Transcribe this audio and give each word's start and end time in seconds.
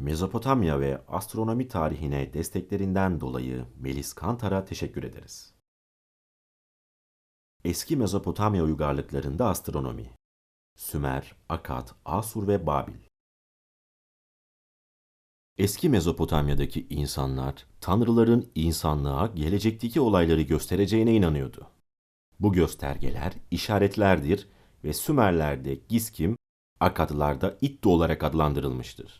Mezopotamya 0.00 0.80
ve 0.80 1.02
astronomi 1.08 1.68
tarihine 1.68 2.34
desteklerinden 2.34 3.20
dolayı 3.20 3.66
Melis 3.78 4.12
Kantar'a 4.12 4.64
teşekkür 4.64 5.02
ederiz. 5.02 5.54
Eski 7.64 7.96
Mezopotamya 7.96 8.64
uygarlıklarında 8.64 9.48
astronomi 9.48 10.10
Sümer, 10.76 11.36
Akad, 11.48 11.88
Asur 12.04 12.48
ve 12.48 12.66
Babil 12.66 13.00
Eski 15.58 15.88
Mezopotamya'daki 15.88 16.86
insanlar, 16.90 17.66
tanrıların 17.80 18.52
insanlığa 18.54 19.26
gelecekteki 19.26 20.00
olayları 20.00 20.42
göstereceğine 20.42 21.14
inanıyordu. 21.14 21.70
Bu 22.38 22.52
göstergeler 22.52 23.32
işaretlerdir 23.50 24.48
ve 24.84 24.92
Sümerler'de 24.92 25.74
Giskim, 25.74 26.36
Akadlılarda 26.80 27.58
İttu 27.60 27.92
olarak 27.92 28.24
adlandırılmıştır. 28.24 29.19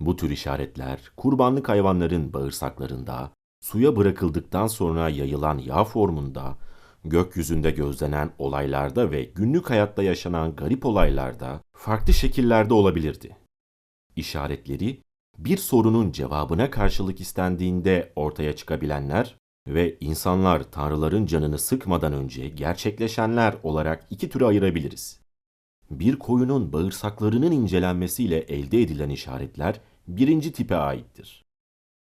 Bu 0.00 0.16
tür 0.16 0.30
işaretler 0.30 1.12
kurbanlık 1.16 1.68
hayvanların 1.68 2.32
bağırsaklarında, 2.32 3.32
suya 3.60 3.96
bırakıldıktan 3.96 4.66
sonra 4.66 5.08
yayılan 5.08 5.58
yağ 5.58 5.84
formunda, 5.84 6.58
gökyüzünde 7.04 7.70
gözlenen 7.70 8.30
olaylarda 8.38 9.10
ve 9.10 9.24
günlük 9.24 9.70
hayatta 9.70 10.02
yaşanan 10.02 10.56
garip 10.56 10.86
olaylarda 10.86 11.60
farklı 11.76 12.12
şekillerde 12.12 12.74
olabilirdi. 12.74 13.36
İşaretleri 14.16 15.02
bir 15.38 15.56
sorunun 15.56 16.12
cevabına 16.12 16.70
karşılık 16.70 17.20
istendiğinde 17.20 18.12
ortaya 18.16 18.56
çıkabilenler 18.56 19.36
ve 19.68 19.98
insanlar 20.00 20.70
tanrıların 20.70 21.26
canını 21.26 21.58
sıkmadan 21.58 22.12
önce 22.12 22.48
gerçekleşenler 22.48 23.56
olarak 23.62 24.06
iki 24.10 24.28
türe 24.28 24.44
ayırabiliriz. 24.44 25.20
Bir 25.90 26.18
koyunun 26.18 26.72
bağırsaklarının 26.72 27.52
incelenmesiyle 27.52 28.38
elde 28.38 28.82
edilen 28.82 29.10
işaretler 29.10 29.80
birinci 30.08 30.52
tipe 30.52 30.76
aittir. 30.76 31.44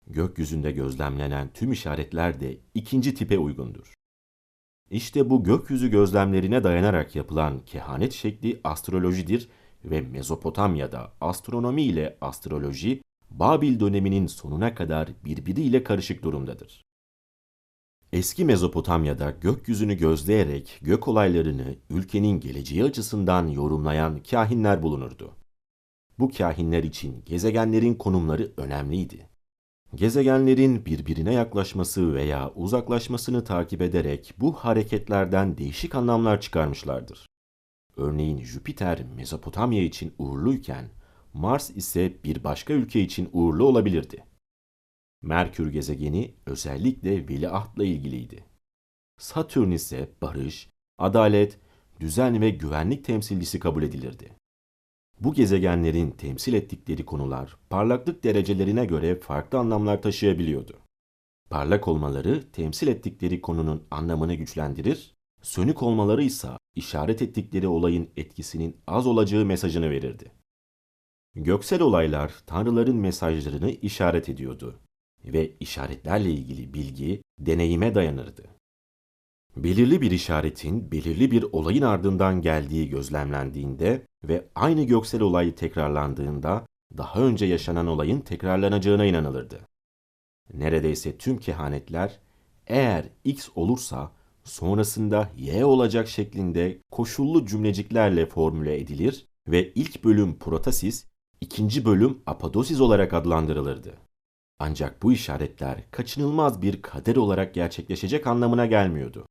Gökyüzünde 0.06 0.70
gözlemlenen 0.72 1.52
tüm 1.54 1.72
işaretler 1.72 2.40
de 2.40 2.58
ikinci 2.74 3.14
tipe 3.14 3.38
uygundur. 3.38 3.94
İşte 4.90 5.30
bu 5.30 5.44
gökyüzü 5.44 5.90
gözlemlerine 5.90 6.64
dayanarak 6.64 7.16
yapılan 7.16 7.60
kehanet 7.66 8.12
şekli 8.12 8.60
astrolojidir 8.64 9.48
ve 9.84 10.00
Mezopotamya'da 10.00 11.12
astronomi 11.20 11.82
ile 11.82 12.18
astroloji 12.20 13.02
Babil 13.30 13.80
döneminin 13.80 14.26
sonuna 14.26 14.74
kadar 14.74 15.08
birbiriyle 15.24 15.84
karışık 15.84 16.22
durumdadır. 16.22 16.82
Eski 18.12 18.44
Mezopotamya'da 18.44 19.30
gökyüzünü 19.30 19.94
gözleyerek 19.94 20.78
gök 20.82 21.08
olaylarını 21.08 21.76
ülkenin 21.90 22.40
geleceği 22.40 22.84
açısından 22.84 23.46
yorumlayan 23.46 24.22
kahinler 24.30 24.82
bulunurdu. 24.82 25.32
Bu 26.18 26.30
kahinler 26.30 26.82
için 26.82 27.22
gezegenlerin 27.24 27.94
konumları 27.94 28.52
önemliydi. 28.56 29.28
Gezegenlerin 29.94 30.86
birbirine 30.86 31.32
yaklaşması 31.32 32.14
veya 32.14 32.52
uzaklaşmasını 32.54 33.44
takip 33.44 33.82
ederek 33.82 34.34
bu 34.38 34.52
hareketlerden 34.52 35.58
değişik 35.58 35.94
anlamlar 35.94 36.40
çıkarmışlardır. 36.40 37.26
Örneğin 37.96 38.44
Jüpiter 38.44 39.04
Mezopotamya 39.04 39.82
için 39.82 40.14
uğurluyken 40.18 40.88
Mars 41.34 41.70
ise 41.70 42.24
bir 42.24 42.44
başka 42.44 42.72
ülke 42.72 43.00
için 43.00 43.28
uğurlu 43.32 43.64
olabilirdi. 43.64 44.24
Merkür 45.22 45.72
gezegeni 45.72 46.34
özellikle 46.46 47.28
veliahtla 47.28 47.84
ilgiliydi. 47.84 48.44
Satürn 49.18 49.70
ise 49.70 50.08
barış, 50.22 50.70
adalet, 50.98 51.58
düzen 52.00 52.40
ve 52.40 52.50
güvenlik 52.50 53.04
temsilcisi 53.04 53.60
kabul 53.60 53.82
edilirdi. 53.82 54.32
Bu 55.20 55.34
gezegenlerin 55.34 56.10
temsil 56.10 56.54
ettikleri 56.54 57.04
konular 57.04 57.56
parlaklık 57.70 58.24
derecelerine 58.24 58.84
göre 58.84 59.18
farklı 59.18 59.58
anlamlar 59.58 60.02
taşıyabiliyordu. 60.02 60.78
Parlak 61.50 61.88
olmaları 61.88 62.50
temsil 62.52 62.88
ettikleri 62.88 63.40
konunun 63.40 63.82
anlamını 63.90 64.34
güçlendirir, 64.34 65.14
sönük 65.42 65.82
olmaları 65.82 66.22
ise 66.22 66.48
işaret 66.74 67.22
ettikleri 67.22 67.68
olayın 67.68 68.08
etkisinin 68.16 68.76
az 68.86 69.06
olacağı 69.06 69.44
mesajını 69.44 69.90
verirdi. 69.90 70.32
Göksel 71.34 71.82
olaylar 71.82 72.34
tanrıların 72.46 72.96
mesajlarını 72.96 73.70
işaret 73.70 74.28
ediyordu 74.28 74.80
ve 75.24 75.56
işaretlerle 75.60 76.30
ilgili 76.30 76.74
bilgi 76.74 77.22
deneyime 77.38 77.94
dayanırdı. 77.94 78.57
Belirli 79.64 80.00
bir 80.00 80.10
işaretin 80.10 80.92
belirli 80.92 81.30
bir 81.30 81.42
olayın 81.52 81.82
ardından 81.82 82.42
geldiği 82.42 82.88
gözlemlendiğinde 82.88 84.06
ve 84.24 84.48
aynı 84.54 84.82
göksel 84.82 85.20
olay 85.20 85.54
tekrarlandığında 85.54 86.66
daha 86.96 87.20
önce 87.20 87.46
yaşanan 87.46 87.86
olayın 87.86 88.20
tekrarlanacağına 88.20 89.04
inanılırdı. 89.04 89.60
Neredeyse 90.54 91.18
tüm 91.18 91.38
kehanetler 91.38 92.18
eğer 92.66 93.08
X 93.24 93.48
olursa 93.54 94.12
sonrasında 94.44 95.30
Y 95.36 95.64
olacak 95.64 96.08
şeklinde 96.08 96.78
koşullu 96.90 97.46
cümleciklerle 97.46 98.26
formüle 98.26 98.80
edilir 98.80 99.26
ve 99.48 99.72
ilk 99.72 100.04
bölüm 100.04 100.38
protasis, 100.38 101.06
ikinci 101.40 101.84
bölüm 101.84 102.18
apodosis 102.26 102.80
olarak 102.80 103.12
adlandırılırdı. 103.12 103.98
Ancak 104.58 105.02
bu 105.02 105.12
işaretler 105.12 105.90
kaçınılmaz 105.90 106.62
bir 106.62 106.82
kader 106.82 107.16
olarak 107.16 107.54
gerçekleşecek 107.54 108.26
anlamına 108.26 108.66
gelmiyordu. 108.66 109.26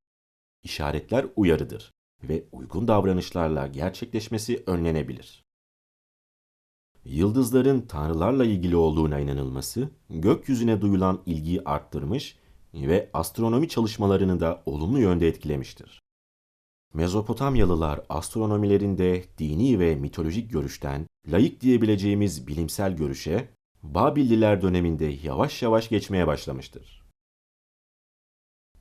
İşaretler 0.68 1.26
uyarıdır 1.36 1.94
ve 2.24 2.44
uygun 2.52 2.88
davranışlarla 2.88 3.68
gerçekleşmesi 3.68 4.64
önlenebilir. 4.66 5.46
Yıldızların 7.06 7.82
tanrılarla 7.82 8.46
ilgili 8.46 8.76
olduğuna 8.76 9.20
inanılması, 9.20 9.90
gökyüzüne 10.10 10.82
duyulan 10.82 11.22
ilgiyi 11.26 11.62
arttırmış 11.62 12.38
ve 12.74 13.10
astronomi 13.14 13.70
çalışmalarını 13.70 14.40
da 14.40 14.64
olumlu 14.66 15.00
yönde 15.00 15.28
etkilemiştir. 15.28 16.02
Mezopotamyalılar 16.94 18.02
astronomilerinde 18.10 19.24
dini 19.38 19.80
ve 19.80 19.96
mitolojik 19.96 20.52
görüşten 20.52 21.08
layık 21.28 21.62
diyebileceğimiz 21.62 22.48
bilimsel 22.48 22.96
görüşe 22.96 23.50
Babilliler 23.84 24.62
döneminde 24.62 25.06
yavaş 25.06 25.62
yavaş 25.64 25.90
geçmeye 25.90 26.28
başlamıştır. 26.28 27.08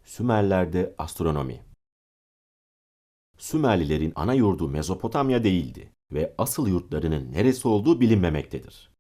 Sümerler'de 0.05 0.95
astronomi 0.99 1.66
Sümerlilerin 3.39 4.13
ana 4.15 4.35
yurdu 4.35 4.69
Mezopotamya 4.69 5.45
değildi 5.45 5.93
ve 6.13 6.35
asıl 6.39 6.69
yurtlarının 6.69 7.33
neresi 7.33 7.69
olduğu 7.69 8.01
bilinmemektedir. 8.01 8.91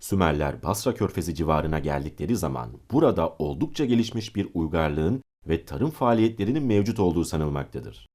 Sümerler 0.00 0.62
Basra 0.62 0.94
Körfezi 0.94 1.34
civarına 1.34 1.78
geldikleri 1.78 2.36
zaman 2.36 2.70
burada 2.92 3.36
oldukça 3.38 3.84
gelişmiş 3.84 4.36
bir 4.36 4.48
uygarlığın 4.54 5.22
ve 5.48 5.64
tarım 5.64 5.90
faaliyetlerinin 5.90 6.62
mevcut 6.62 7.00
olduğu 7.00 7.24
sanılmaktadır. 7.24 8.08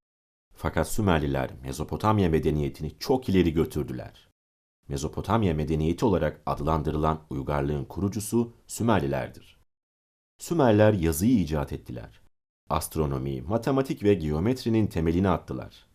Fakat 0.56 0.88
Sümerliler 0.88 1.50
Mezopotamya 1.64 2.30
medeniyetini 2.30 2.92
çok 3.00 3.30
ileri 3.30 3.54
götürdüler. 3.54 4.30
Mezopotamya 4.88 5.54
medeniyeti 5.54 6.06
olarak 6.06 6.42
adlandırılan 6.46 7.22
uygarlığın 7.30 7.86
kurucusu 7.86 8.54
Sümerlilerdir. 8.68 9.58
Sümerler 10.38 10.94
yazıyı 10.94 11.40
icat 11.40 11.74
ettiler. 11.74 12.23
Astronomi, 12.70 13.42
matematik 13.42 14.04
ve 14.04 14.14
geometrinin 14.14 14.88
temelini 14.88 15.30
attılar. 15.30 15.88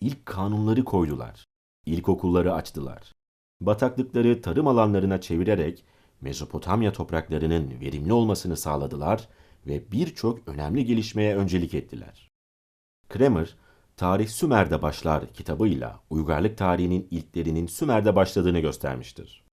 İlk 0.00 0.26
kanunları 0.26 0.84
koydular. 0.84 1.44
İlkokulları 1.86 2.54
açtılar. 2.54 3.12
Bataklıkları 3.60 4.42
tarım 4.42 4.66
alanlarına 4.66 5.20
çevirerek 5.20 5.84
Mezopotamya 6.20 6.92
topraklarının 6.92 7.80
verimli 7.80 8.12
olmasını 8.12 8.56
sağladılar 8.56 9.28
ve 9.66 9.92
birçok 9.92 10.48
önemli 10.48 10.84
gelişmeye 10.84 11.36
öncelik 11.36 11.74
ettiler. 11.74 12.30
Kramer, 13.08 13.56
Tarih 13.96 14.28
Sümer'de 14.28 14.82
başlar 14.82 15.32
kitabıyla 15.32 16.00
uygarlık 16.10 16.58
tarihinin 16.58 17.08
ilklerinin 17.10 17.66
Sümer'de 17.66 18.16
başladığını 18.16 18.60
göstermiştir. 18.60 19.44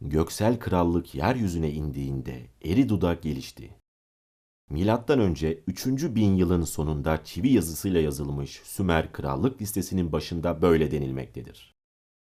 Göksel 0.00 0.58
krallık 0.58 1.14
yeryüzüne 1.14 1.70
indiğinde 1.70 2.46
Eridu'da 2.64 3.14
gelişti. 3.14 3.70
Milattan 4.70 5.20
önce 5.20 5.62
3. 5.66 5.86
bin 5.86 6.36
yılın 6.36 6.62
sonunda 6.62 7.24
çivi 7.24 7.52
yazısıyla 7.52 8.00
yazılmış 8.00 8.60
Sümer 8.64 9.12
krallık 9.12 9.62
listesinin 9.62 10.12
başında 10.12 10.62
böyle 10.62 10.90
denilmektedir. 10.90 11.74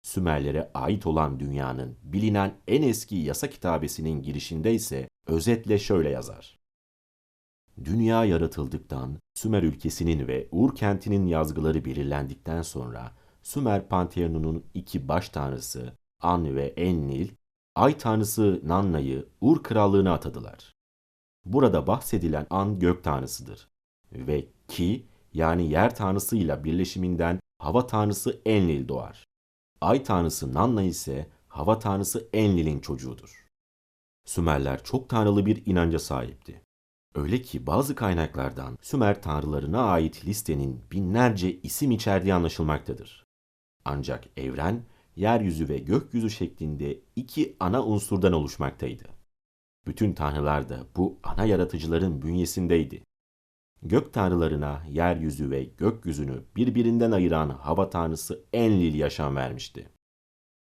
Sümerlere 0.03 0.71
ait 0.75 1.07
olan 1.07 1.41
dünyanın 1.41 1.97
bilinen 2.03 2.55
en 2.67 2.83
eski 2.83 3.17
yasa 3.17 3.51
kitabesinin 3.51 4.23
girişinde 4.23 4.75
ise 4.75 5.09
özetle 5.27 5.79
şöyle 5.79 6.11
yazar. 6.11 6.59
Dünya 7.85 8.25
yaratıldıktan, 8.25 9.19
Sümer 9.35 9.63
ülkesinin 9.63 10.29
ve 10.29 10.49
Ur 10.53 10.75
kentinin 10.75 11.27
yazgıları 11.27 11.85
belirlendikten 11.85 12.63
sonra 12.63 13.13
Sümer 13.43 13.89
Panteonunun 13.89 14.65
iki 14.75 15.09
baş 15.09 15.29
tanrısı 15.29 15.93
An 16.21 16.57
ve 16.57 16.67
Enlil, 16.67 17.29
ay 17.75 17.99
tanrısı 17.99 18.61
Nanna'yı 18.65 19.29
Ur 19.41 19.63
krallığına 19.63 20.13
atadılar. 20.13 20.78
Burada 21.49 21.87
bahsedilen 21.87 22.47
An 22.51 22.79
gök 22.79 23.05
tanrısıdır 23.05 23.69
ve 24.13 24.49
Ki 24.69 25.07
yani 25.33 25.71
yer 25.71 25.97
tanrısıyla 25.97 26.65
birleşiminden 26.65 27.41
hava 27.59 27.87
tanrısı 27.87 28.41
Enlil 28.47 28.89
doğar. 28.89 29.25
Ay 29.81 30.03
tanrısı 30.03 30.55
Nanna 30.55 30.83
ise 30.83 31.29
hava 31.49 31.79
tanrısı 31.79 32.29
Enlil'in 32.33 32.81
çocuğudur. 32.81 33.47
Sümerler 34.25 34.85
çok 34.85 35.09
tanrılı 35.09 35.47
bir 35.47 35.67
inanca 35.67 35.99
sahipti. 35.99 36.63
Öyle 37.15 37.43
ki 37.43 37.67
bazı 37.67 37.95
kaynaklardan 37.95 38.79
Sümer 38.83 39.23
tanrılarına 39.23 39.83
ait 39.83 40.25
listenin 40.25 40.81
binlerce 40.93 41.61
isim 41.61 41.91
içerdiği 41.91 42.35
anlaşılmaktadır. 42.35 43.25
Ancak 43.85 44.25
evren, 44.37 44.85
yeryüzü 45.17 45.69
ve 45.69 45.79
gökyüzü 45.79 46.31
şeklinde 46.31 47.01
iki 47.17 47.57
ana 47.61 47.85
unsurdan 47.85 48.33
oluşmaktaydı. 48.33 49.18
Bütün 49.89 50.13
tanrılar 50.13 50.69
da 50.69 50.87
bu 50.97 51.19
ana 51.23 51.45
yaratıcıların 51.45 52.23
bünyesindeydi. 52.23 53.03
Gök 53.83 54.13
tanrılarına 54.13 54.83
yeryüzü 54.91 55.51
ve 55.51 55.65
gökyüzünü 55.65 56.45
birbirinden 56.57 57.11
ayıran 57.11 57.51
hava 57.51 57.91
tanrısı 57.91 58.45
Enlil 58.53 58.95
yaşam 58.95 59.37
vermişti. 59.37 59.89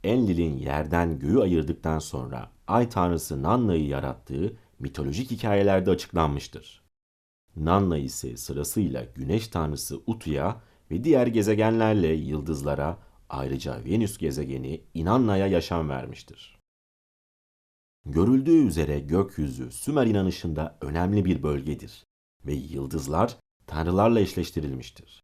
Enlil'in 0.05 0.57
yerden 0.57 1.19
göğü 1.19 1.39
ayırdıktan 1.39 1.99
sonra 1.99 2.51
ay 2.67 2.89
tanrısı 2.89 3.43
Nanna'yı 3.43 3.87
yarattığı 3.87 4.57
mitolojik 4.79 5.31
hikayelerde 5.31 5.91
açıklanmıştır. 5.91 6.83
Nanna 7.57 7.99
ise 7.99 8.37
sırasıyla 8.37 9.05
güneş 9.05 9.49
tanrısı 9.49 10.01
Utu'ya 10.07 10.61
ve 10.91 11.05
diğer 11.05 11.27
gezegenlerle 11.27 12.09
yıldızlara 12.09 12.99
ayrıca 13.29 13.85
Venüs 13.85 14.19
gezegeni 14.19 14.85
Inanna'ya 14.95 15.47
yaşam 15.47 15.89
vermiştir. 15.89 16.58
Görüldüğü 18.09 18.67
üzere 18.67 19.01
gökyüzü 19.01 19.71
Sümer 19.71 20.07
inanışında 20.07 20.79
önemli 20.81 21.25
bir 21.25 21.43
bölgedir 21.43 22.05
ve 22.47 22.53
yıldızlar 22.53 23.37
tanrılarla 23.67 24.21
eşleştirilmiştir. 24.21 25.23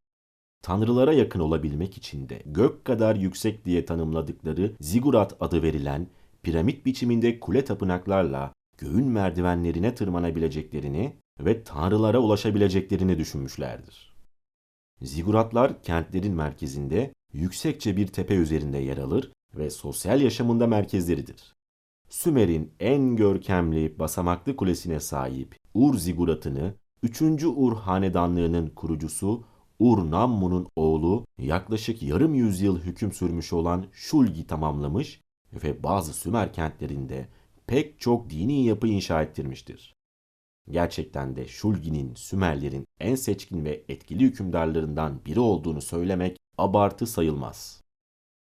Tanrılara 0.61 1.13
yakın 1.13 1.39
olabilmek 1.39 1.97
için 1.97 2.29
de 2.29 2.41
gök 2.45 2.85
kadar 2.85 3.15
yüksek 3.15 3.65
diye 3.65 3.85
tanımladıkları 3.85 4.75
zigurat 4.79 5.37
adı 5.39 5.63
verilen 5.63 6.07
piramit 6.43 6.85
biçiminde 6.85 7.39
kule 7.39 7.65
tapınaklarla 7.65 8.53
göğün 8.77 9.07
merdivenlerine 9.07 9.95
tırmanabileceklerini 9.95 11.15
ve 11.39 11.63
tanrılara 11.63 12.19
ulaşabileceklerini 12.19 13.17
düşünmüşlerdir. 13.17 14.15
Ziguratlar 15.01 15.83
kentlerin 15.83 16.33
merkezinde 16.33 17.13
yüksekçe 17.33 17.97
bir 17.97 18.07
tepe 18.07 18.35
üzerinde 18.35 18.77
yer 18.77 18.97
alır 18.97 19.31
ve 19.55 19.69
sosyal 19.69 20.21
yaşamında 20.21 20.67
merkezleridir. 20.67 21.54
Sümer'in 22.09 22.73
en 22.79 23.15
görkemli 23.15 23.99
basamaklı 23.99 24.55
kulesine 24.55 24.99
sahip 24.99 25.55
Ur 25.73 25.97
ziguratını 25.97 26.73
3. 27.03 27.21
Ur 27.43 27.75
hanedanlığının 27.75 28.67
kurucusu 28.67 29.43
Ur-Nammu'nun 29.79 30.67
oğlu 30.75 31.25
yaklaşık 31.37 32.03
yarım 32.03 32.33
yüzyıl 32.33 32.79
hüküm 32.79 33.11
sürmüş 33.11 33.53
olan 33.53 33.85
Şulgi 33.91 34.47
tamamlamış 34.47 35.21
ve 35.53 35.83
bazı 35.83 36.13
Sümer 36.13 36.53
kentlerinde 36.53 37.29
pek 37.67 37.99
çok 37.99 38.29
dini 38.29 38.65
yapı 38.65 38.87
inşa 38.87 39.21
ettirmiştir. 39.21 39.95
Gerçekten 40.69 41.35
de 41.35 41.47
Şulgi'nin 41.47 42.15
Sümerlerin 42.15 42.85
en 42.99 43.15
seçkin 43.15 43.65
ve 43.65 43.85
etkili 43.89 44.23
hükümdarlarından 44.23 45.25
biri 45.25 45.39
olduğunu 45.39 45.81
söylemek 45.81 46.37
abartı 46.57 47.07
sayılmaz. 47.07 47.83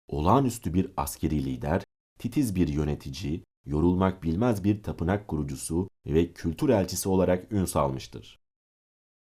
Olağanüstü 0.09 0.75
bir 0.75 0.91
askeri 0.97 1.45
lider, 1.45 1.83
titiz 2.19 2.57
bir 2.57 2.69
yönetici, 2.69 3.43
yorulmak 3.67 4.23
bilmez 4.23 4.65
bir 4.65 4.83
tapınak 4.83 5.29
kurucusu 5.29 5.89
ve 6.07 6.33
kültür 6.33 6.69
elçisi 6.69 7.09
olarak 7.09 7.53
ün 7.53 7.65
salmıştır. 7.65 8.41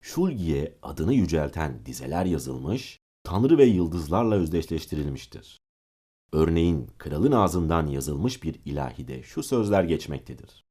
Şulgi'ye 0.02 0.78
adını 0.82 1.14
yücelten 1.14 1.86
dizeler 1.86 2.26
yazılmış, 2.26 3.00
tanrı 3.24 3.58
ve 3.58 3.66
yıldızlarla 3.66 4.36
özdeşleştirilmiştir. 4.36 5.60
Örneğin 6.32 6.88
kralın 6.98 7.32
ağzından 7.32 7.88
yazılmış 7.88 8.44
bir 8.44 8.60
ilahide 8.66 9.24
şu 9.24 9.44
sözler 9.44 9.84
geçmektedir. 9.84 10.66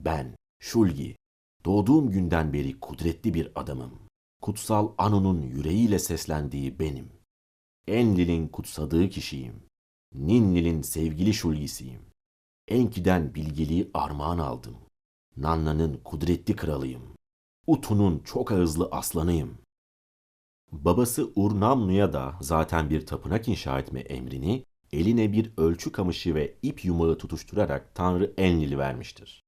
Ben, 0.00 0.36
Şulgi, 0.58 1.16
doğduğum 1.64 2.10
günden 2.10 2.52
beri 2.52 2.80
kudretli 2.80 3.34
bir 3.34 3.52
adamım. 3.54 4.00
Kutsal 4.42 4.92
Anu'nun 4.98 5.42
yüreğiyle 5.42 5.98
seslendiği 5.98 6.78
benim. 6.78 7.12
Enlil'in 7.86 8.48
kutsadığı 8.48 9.08
kişiyim. 9.08 9.62
Ninlil'in 10.14 10.82
sevgili 10.82 11.34
Şulgisiyim. 11.34 12.13
Enki'den 12.68 13.34
bilgeliği 13.34 13.90
armağan 13.94 14.38
aldım. 14.38 14.76
Nanna'nın 15.36 16.00
kudretli 16.04 16.56
kralıyım. 16.56 17.02
Utu'nun 17.66 18.18
çok 18.18 18.52
ağızlı 18.52 18.88
aslanıyım. 18.92 19.58
Babası 20.72 21.32
Urnamnu'ya 21.36 22.12
da 22.12 22.38
zaten 22.40 22.90
bir 22.90 23.06
tapınak 23.06 23.48
inşa 23.48 23.78
etme 23.78 24.00
emrini 24.00 24.64
eline 24.92 25.32
bir 25.32 25.52
ölçü 25.56 25.92
kamışı 25.92 26.34
ve 26.34 26.54
ip 26.62 26.84
yumağı 26.84 27.18
tutuşturarak 27.18 27.94
Tanrı 27.94 28.34
Enlil'i 28.38 28.78
vermiştir. 28.78 29.42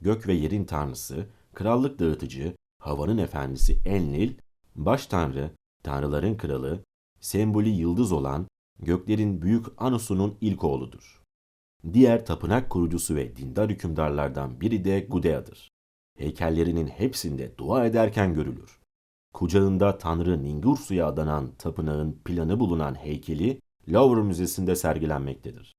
Gök 0.00 0.26
ve 0.26 0.32
yerin 0.32 0.64
tanrısı, 0.64 1.26
krallık 1.54 1.98
dağıtıcı, 1.98 2.56
havanın 2.78 3.18
efendisi 3.18 3.82
Enlil, 3.84 4.34
baş 4.76 5.06
tanrı, 5.06 5.50
tanrıların 5.82 6.36
kralı, 6.36 6.84
sembolü 7.20 7.68
yıldız 7.68 8.12
olan 8.12 8.46
göklerin 8.78 9.42
büyük 9.42 9.66
Anus'unun 9.76 10.38
ilk 10.40 10.64
oğludur. 10.64 11.17
Diğer 11.92 12.26
tapınak 12.26 12.70
kurucusu 12.70 13.14
ve 13.14 13.36
dindar 13.36 13.70
hükümdarlardan 13.70 14.60
biri 14.60 14.84
de 14.84 15.00
Gudea'dır. 15.00 15.72
Heykellerinin 16.18 16.86
hepsinde 16.86 17.58
dua 17.58 17.86
ederken 17.86 18.34
görülür. 18.34 18.78
Kucağında 19.34 19.98
Tanrı 19.98 20.42
Ningursu'ya 20.42 21.06
adanan 21.06 21.54
tapınağın 21.58 22.20
planı 22.24 22.60
bulunan 22.60 22.94
heykeli 22.94 23.60
Louvre 23.88 24.22
Müzesi'nde 24.22 24.76
sergilenmektedir. 24.76 25.76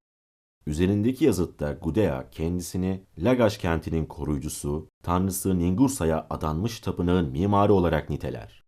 Üzerindeki 0.65 1.25
yazıtta 1.25 1.73
Gudea 1.73 2.29
kendisini 2.29 3.05
Lagash 3.17 3.57
kentinin 3.57 4.05
koruyucusu, 4.05 4.89
tanrısı 5.03 5.59
Ningursa'ya 5.59 6.27
adanmış 6.29 6.79
tapınağın 6.79 7.31
mimarı 7.31 7.73
olarak 7.73 8.09
niteler. 8.09 8.63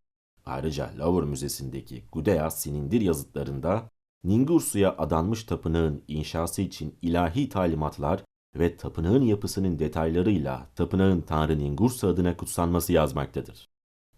Ayrıca 0.46 0.92
Louvre 1.00 1.26
Müzesi'ndeki 1.26 2.06
Gudea 2.12 2.50
sinindir 2.50 3.02
yazıtlarında 3.02 3.90
Ningursu'ya 4.24 4.98
adanmış 4.98 5.44
tapınağın 5.44 6.04
inşası 6.08 6.62
için 6.62 6.96
ilahi 7.02 7.50
talimatlar 7.50 8.24
ve 8.56 8.78
tapınağın 8.78 9.22
yapısının 9.22 9.80
detaylarıyla 9.80 10.70
tapınağın 10.76 11.22
Tanrı 11.22 11.60
Ningursu 11.60 12.08
adına 12.08 12.38
kutsanması 12.38 12.94
yazmaktadır. 12.94 13.70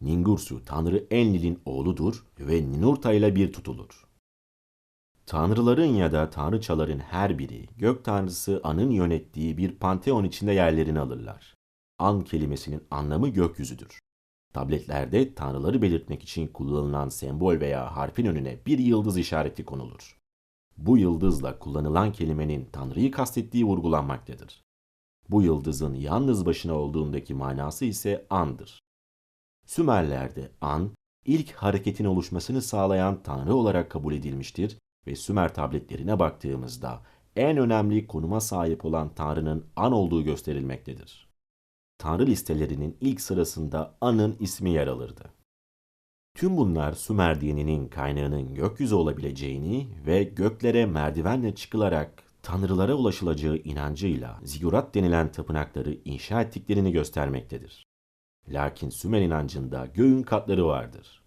Ningursu 0.01 0.65
Tanrı 0.65 1.07
Enlil'in 1.11 1.61
oğludur 1.65 2.25
ve 2.39 2.71
Ninurta 2.71 3.13
ile 3.13 3.35
bir 3.35 3.53
tutulur. 3.53 4.07
Tanrıların 5.25 5.93
ya 5.93 6.11
da 6.11 6.29
tanrıçaların 6.29 6.99
her 6.99 7.39
biri 7.39 7.67
gök 7.77 8.05
tanrısı 8.05 8.61
An'ın 8.63 8.91
yönettiği 8.91 9.57
bir 9.57 9.75
panteon 9.75 10.23
içinde 10.23 10.51
yerlerini 10.51 10.99
alırlar. 10.99 11.55
An 11.99 12.21
kelimesinin 12.21 12.83
anlamı 12.91 13.29
gökyüzüdür. 13.29 14.02
Tabletlerde 14.53 15.35
tanrıları 15.35 15.81
belirtmek 15.81 16.23
için 16.23 16.47
kullanılan 16.47 17.09
sembol 17.09 17.59
veya 17.59 17.95
harfin 17.95 18.25
önüne 18.25 18.59
bir 18.65 18.79
yıldız 18.79 19.17
işareti 19.17 19.65
konulur. 19.65 20.17
Bu 20.77 20.97
yıldızla 20.97 21.59
kullanılan 21.59 22.11
kelimenin 22.11 22.65
tanrıyı 22.65 23.11
kastettiği 23.11 23.65
vurgulanmaktadır. 23.65 24.63
Bu 25.29 25.41
yıldızın 25.41 25.95
yalnız 25.95 26.45
başına 26.45 26.73
olduğundaki 26.73 27.33
manası 27.33 27.85
ise 27.85 28.25
andır. 28.29 28.79
Sümerlerde 29.65 30.51
an, 30.61 30.91
ilk 31.25 31.51
hareketin 31.51 32.05
oluşmasını 32.05 32.61
sağlayan 32.61 33.23
tanrı 33.23 33.55
olarak 33.55 33.91
kabul 33.91 34.13
edilmiştir 34.13 34.77
ve 35.07 35.15
Sümer 35.15 35.53
tabletlerine 35.53 36.19
baktığımızda 36.19 37.01
en 37.35 37.57
önemli 37.57 38.07
konuma 38.07 38.39
sahip 38.39 38.85
olan 38.85 39.15
tanrının 39.15 39.65
An 39.75 39.91
olduğu 39.91 40.23
gösterilmektedir. 40.23 41.22
Tanrı 41.97 42.25
listelerinin 42.25 42.97
ilk 43.01 43.21
sırasında 43.21 43.97
An'ın 44.01 44.37
ismi 44.39 44.69
yer 44.69 44.87
alırdı. 44.87 45.33
Tüm 46.35 46.57
bunlar 46.57 46.93
Sümer 46.93 47.41
dininin 47.41 47.87
kaynağının 47.87 48.55
gökyüzü 48.55 48.95
olabileceğini 48.95 49.89
ve 50.05 50.23
göklere 50.23 50.85
merdivenle 50.85 51.55
çıkılarak 51.55 52.23
tanrılara 52.41 52.93
ulaşılacağı 52.93 53.57
inancıyla 53.57 54.39
zigurat 54.43 54.95
denilen 54.95 55.31
tapınakları 55.31 55.97
inşa 56.05 56.41
ettiklerini 56.41 56.91
göstermektedir. 56.91 57.87
Lakin 58.47 58.89
Sümer 58.89 59.21
inancında 59.21 59.85
göğün 59.85 60.23
katları 60.23 60.65
vardır. 60.65 61.23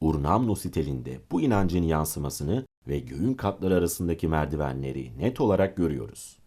Urnamnu 0.00 0.56
sitelinde 0.56 1.20
bu 1.30 1.40
inancın 1.40 1.82
yansımasını 1.82 2.66
ve 2.88 2.98
göğün 2.98 3.34
katları 3.34 3.74
arasındaki 3.74 4.28
merdivenleri 4.28 5.18
net 5.18 5.40
olarak 5.40 5.76
görüyoruz. 5.76 6.43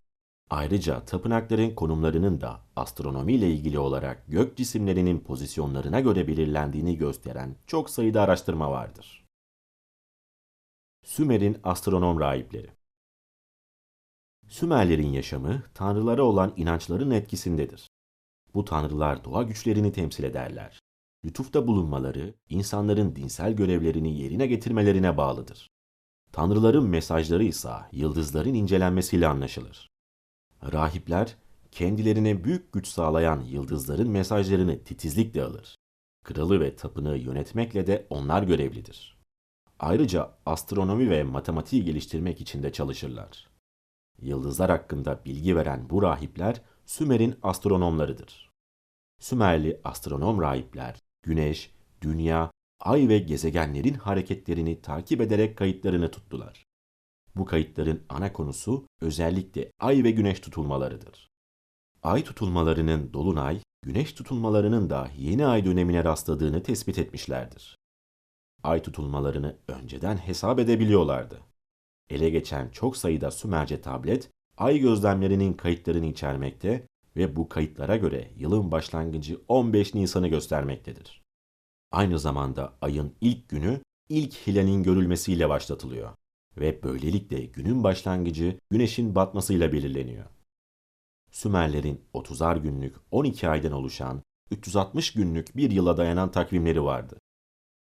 Ayrıca 0.50 1.06
tapınakların 1.06 1.76
konumlarının 1.76 2.42
da 2.42 2.62
astronomiyle 2.76 3.52
ilgili 3.52 3.80
olarak 3.80 4.24
gök 4.28 4.58
cisimlerinin 4.58 5.20
pozisyonlarına 5.20 6.00
göre 6.00 6.28
belirlendiğini 6.28 6.98
gösteren 6.98 7.56
çok 7.68 7.90
sayıda 7.90 8.22
araştırma 8.22 8.72
vardır. 8.72 9.26
Sümer'in 11.04 11.58
astronom 11.64 12.20
rahipleri 12.20 12.70
Sümerlerin 14.48 15.08
yaşamı 15.08 15.64
tanrılara 15.74 16.24
olan 16.24 16.54
inançların 16.58 17.12
etkisindedir. 17.12 17.90
Bu 18.54 18.66
tanrılar 18.66 19.24
doğa 19.24 19.44
güçlerini 19.44 19.92
temsil 19.92 20.24
ederler. 20.24 20.80
Lütufta 21.26 21.68
bulunmaları 21.68 22.34
insanların 22.50 23.16
dinsel 23.16 23.54
görevlerini 23.54 24.20
yerine 24.20 24.48
getirmelerine 24.48 25.18
bağlıdır. 25.18 25.70
Tanrıların 26.32 26.90
mesajları 26.90 27.44
ise 27.44 27.70
yıldızların 27.92 28.54
incelenmesiyle 28.54 29.28
anlaşılır. 29.28 29.97
Rahipler 30.64 31.36
kendilerine 31.72 32.44
büyük 32.44 32.74
güç 32.74 32.88
sağlayan 32.88 33.42
yıldızların 33.42 34.10
mesajlarını 34.10 34.84
titizlikle 34.84 35.44
alır. 35.44 35.76
Kralı 36.24 36.60
ve 36.60 36.76
tapınağı 36.76 37.18
yönetmekle 37.18 37.88
de 37.88 38.08
onlar 38.10 38.44
görevlidir. 38.44 39.18
Ayrıca 39.80 40.32
astronomi 40.46 41.10
ve 41.10 41.24
matematiği 41.24 41.86
geliştirmek 41.86 42.42
için 42.42 42.64
de 42.64 42.72
çalışırlar. 42.72 43.50
Yıldızlar 44.22 44.70
hakkında 44.72 45.26
bilgi 45.26 45.56
veren 45.56 45.90
bu 45.90 46.02
rahipler 46.02 46.62
Sümer'in 46.86 47.36
astronomlarıdır. 47.44 48.52
Sümerli 49.20 49.82
astronom 49.84 50.42
rahipler 50.42 50.96
Güneş, 51.24 51.72
Dünya, 52.02 52.52
Ay 52.80 53.10
ve 53.10 53.20
gezegenlerin 53.20 53.94
hareketlerini 53.94 54.82
takip 54.82 55.22
ederek 55.22 55.58
kayıtlarını 55.58 56.12
tuttular. 56.12 56.67
Bu 57.38 57.46
kayıtların 57.46 58.04
ana 58.10 58.34
konusu 58.34 58.88
özellikle 59.02 59.72
Ay 59.80 60.04
ve 60.04 60.12
Güneş 60.12 60.40
tutulmalarıdır. 60.40 61.30
Ay 62.04 62.24
tutulmalarının 62.24 63.14
dolunay, 63.14 63.60
Güneş 63.82 64.14
tutulmalarının 64.14 64.90
da 64.90 65.12
yeni 65.18 65.46
ay 65.46 65.66
dönemine 65.66 66.04
rastladığını 66.04 66.64
tespit 66.64 67.00
etmişlerdir. 67.00 67.78
Ay 68.64 68.82
tutulmalarını 68.82 69.58
önceden 69.68 70.18
hesap 70.18 70.60
edebiliyorlardı. 70.60 71.40
Ele 72.10 72.30
geçen 72.30 72.70
çok 72.70 72.98
sayıda 72.98 73.32
Sümerce 73.32 73.82
tablet, 73.82 74.30
ay 74.58 74.80
gözlemlerinin 74.80 75.54
kayıtlarını 75.54 76.06
içermekte 76.06 76.88
ve 77.16 77.36
bu 77.36 77.50
kayıtlara 77.50 77.96
göre 77.96 78.32
yılın 78.36 78.72
başlangıcı 78.72 79.42
15 79.48 79.94
Nisan'ı 79.94 80.28
göstermektedir. 80.28 81.22
Aynı 81.92 82.20
zamanda 82.20 82.74
ayın 82.82 83.16
ilk 83.22 83.50
günü 83.50 83.82
ilk 84.10 84.34
hilalin 84.34 84.84
görülmesiyle 84.84 85.50
başlatılıyor 85.50 86.14
ve 86.60 86.84
böylelikle 86.84 87.46
günün 87.46 87.84
başlangıcı 87.84 88.60
güneşin 88.70 89.16
batmasıyla 89.16 89.72
belirleniyor. 89.72 90.26
Sümerlerin 91.32 92.02
30'ar 92.14 92.62
günlük 92.62 92.96
12 93.12 93.50
aydan 93.50 93.72
oluşan 93.72 94.22
360 94.52 95.14
günlük 95.14 95.58
bir 95.58 95.72
yıla 95.72 95.98
dayanan 95.98 96.32
takvimleri 96.32 96.84
vardı. 96.84 97.20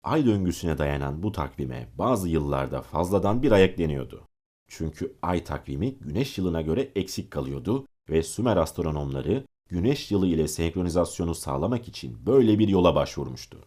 Ay 0.02 0.26
döngüsüne 0.26 0.78
dayanan 0.78 1.22
bu 1.22 1.32
takvime 1.32 1.88
bazı 1.94 2.28
yıllarda 2.28 2.82
fazladan 2.82 3.42
bir 3.42 3.52
ay 3.52 3.64
ekleniyordu. 3.64 4.26
Çünkü 4.68 5.16
ay 5.22 5.44
takvimi 5.44 5.94
güneş 5.94 6.38
yılına 6.38 6.62
göre 6.62 6.92
eksik 6.96 7.30
kalıyordu 7.30 7.86
ve 8.10 8.22
Sümer 8.22 8.56
astronomları 8.56 9.44
güneş 9.68 10.10
yılı 10.10 10.26
ile 10.26 10.48
senkronizasyonu 10.48 11.34
sağlamak 11.34 11.88
için 11.88 12.26
böyle 12.26 12.58
bir 12.58 12.68
yola 12.68 12.94
başvurmuştu. 12.94 13.58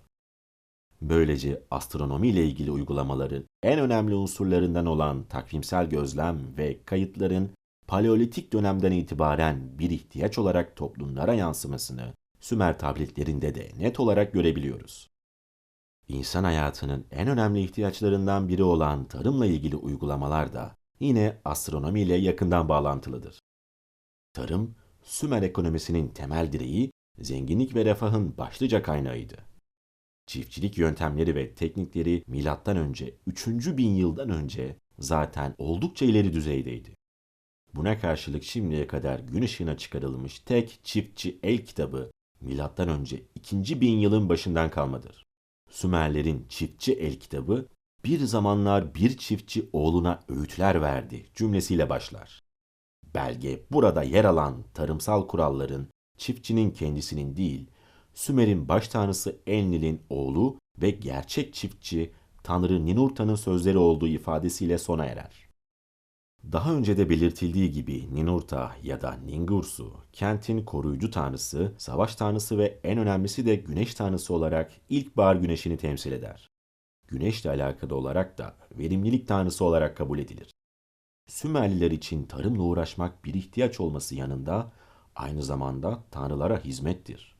Böylece 1.01 1.63
astronomi 1.71 2.27
ile 2.27 2.45
ilgili 2.45 2.71
uygulamaların 2.71 3.43
en 3.63 3.79
önemli 3.79 4.15
unsurlarından 4.15 4.85
olan 4.85 5.23
takvimsel 5.23 5.89
gözlem 5.89 6.57
ve 6.57 6.83
kayıtların 6.85 7.49
Paleolitik 7.87 8.53
dönemden 8.53 8.91
itibaren 8.91 9.79
bir 9.79 9.89
ihtiyaç 9.89 10.37
olarak 10.37 10.75
toplumlara 10.75 11.33
yansımasını 11.33 12.13
Sümer 12.39 12.79
tabletlerinde 12.79 13.55
de 13.55 13.69
net 13.79 13.99
olarak 13.99 14.33
görebiliyoruz. 14.33 15.09
İnsan 16.07 16.43
hayatının 16.43 17.05
en 17.11 17.27
önemli 17.27 17.61
ihtiyaçlarından 17.61 18.47
biri 18.47 18.63
olan 18.63 19.05
tarımla 19.05 19.45
ilgili 19.45 19.75
uygulamalar 19.75 20.53
da 20.53 20.75
yine 20.99 21.37
astronomi 21.45 22.01
ile 22.01 22.15
yakından 22.15 22.69
bağlantılıdır. 22.69 23.39
Tarım, 24.33 24.75
Sümer 25.03 25.41
ekonomisinin 25.41 26.07
temel 26.07 26.51
direği, 26.51 26.91
zenginlik 27.19 27.75
ve 27.75 27.85
refahın 27.85 28.37
başlıca 28.37 28.83
kaynağıydı. 28.83 29.48
Çiftçilik 30.29 30.77
yöntemleri 30.77 31.35
ve 31.35 31.53
teknikleri 31.53 32.23
milattan 32.27 32.77
önce 32.77 33.15
3. 33.27 33.47
bin 33.47 33.95
yıldan 33.95 34.29
önce 34.29 34.75
zaten 34.99 35.55
oldukça 35.57 36.05
ileri 36.05 36.33
düzeydeydi. 36.33 36.95
Buna 37.73 37.99
karşılık 37.99 38.43
şimdiye 38.43 38.87
kadar 38.87 39.19
gün 39.19 39.41
ışığına 39.41 39.77
çıkarılmış 39.77 40.39
tek 40.39 40.79
çiftçi 40.83 41.39
el 41.43 41.65
kitabı 41.65 42.11
milattan 42.41 42.89
önce 42.89 43.23
2. 43.35 43.81
bin 43.81 43.97
yılın 43.97 44.29
başından 44.29 44.69
kalmadır. 44.69 45.25
Sümerlerin 45.69 46.45
çiftçi 46.49 46.93
el 46.93 47.19
kitabı 47.19 47.67
bir 48.05 48.19
zamanlar 48.19 48.95
bir 48.95 49.17
çiftçi 49.17 49.69
oğluna 49.73 50.19
öğütler 50.27 50.81
verdi 50.81 51.25
cümlesiyle 51.35 51.89
başlar. 51.89 52.43
Belge 53.15 53.65
burada 53.71 54.03
yer 54.03 54.25
alan 54.25 54.63
tarımsal 54.73 55.27
kuralların 55.27 55.87
çiftçinin 56.17 56.71
kendisinin 56.71 57.35
değil, 57.35 57.69
Sümer'in 58.19 58.67
baş 58.67 58.87
tanrısı 58.87 59.39
Enlil'in 59.47 60.01
oğlu 60.09 60.57
ve 60.81 60.89
gerçek 60.89 61.53
çiftçi 61.53 62.13
Tanrı 62.43 62.85
Ninurta'nın 62.85 63.35
sözleri 63.35 63.77
olduğu 63.77 64.07
ifadesiyle 64.07 64.77
sona 64.77 65.05
erer. 65.05 65.49
Daha 66.51 66.73
önce 66.73 66.97
de 66.97 67.09
belirtildiği 67.09 67.71
gibi 67.71 68.15
Ninurta 68.15 68.75
ya 68.83 69.01
da 69.01 69.11
Ningursu, 69.11 69.93
kentin 70.13 70.65
koruyucu 70.65 71.11
tanrısı, 71.11 71.75
savaş 71.77 72.15
tanrısı 72.15 72.57
ve 72.57 72.79
en 72.83 72.97
önemlisi 72.97 73.45
de 73.45 73.55
güneş 73.55 73.93
tanrısı 73.93 74.33
olarak 74.33 74.71
ilkbahar 74.89 75.35
güneşini 75.35 75.77
temsil 75.77 76.11
eder. 76.11 76.49
Güneşle 77.07 77.49
alakalı 77.49 77.95
olarak 77.95 78.37
da 78.37 78.55
verimlilik 78.71 79.27
tanrısı 79.27 79.65
olarak 79.65 79.97
kabul 79.97 80.19
edilir. 80.19 80.51
Sümerliler 81.27 81.91
için 81.91 82.23
tarımla 82.23 82.63
uğraşmak 82.63 83.25
bir 83.25 83.33
ihtiyaç 83.33 83.79
olması 83.79 84.15
yanında 84.15 84.71
aynı 85.15 85.43
zamanda 85.43 86.03
tanrılara 86.11 86.63
hizmettir. 86.63 87.38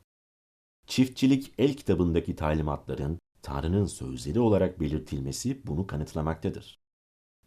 Çiftçilik 0.89 1.53
el 1.57 1.73
kitabındaki 1.73 2.35
talimatların 2.35 3.19
Tanrı'nın 3.41 3.85
sözleri 3.85 4.39
olarak 4.39 4.79
belirtilmesi 4.79 5.67
bunu 5.67 5.87
kanıtlamaktadır. 5.87 6.79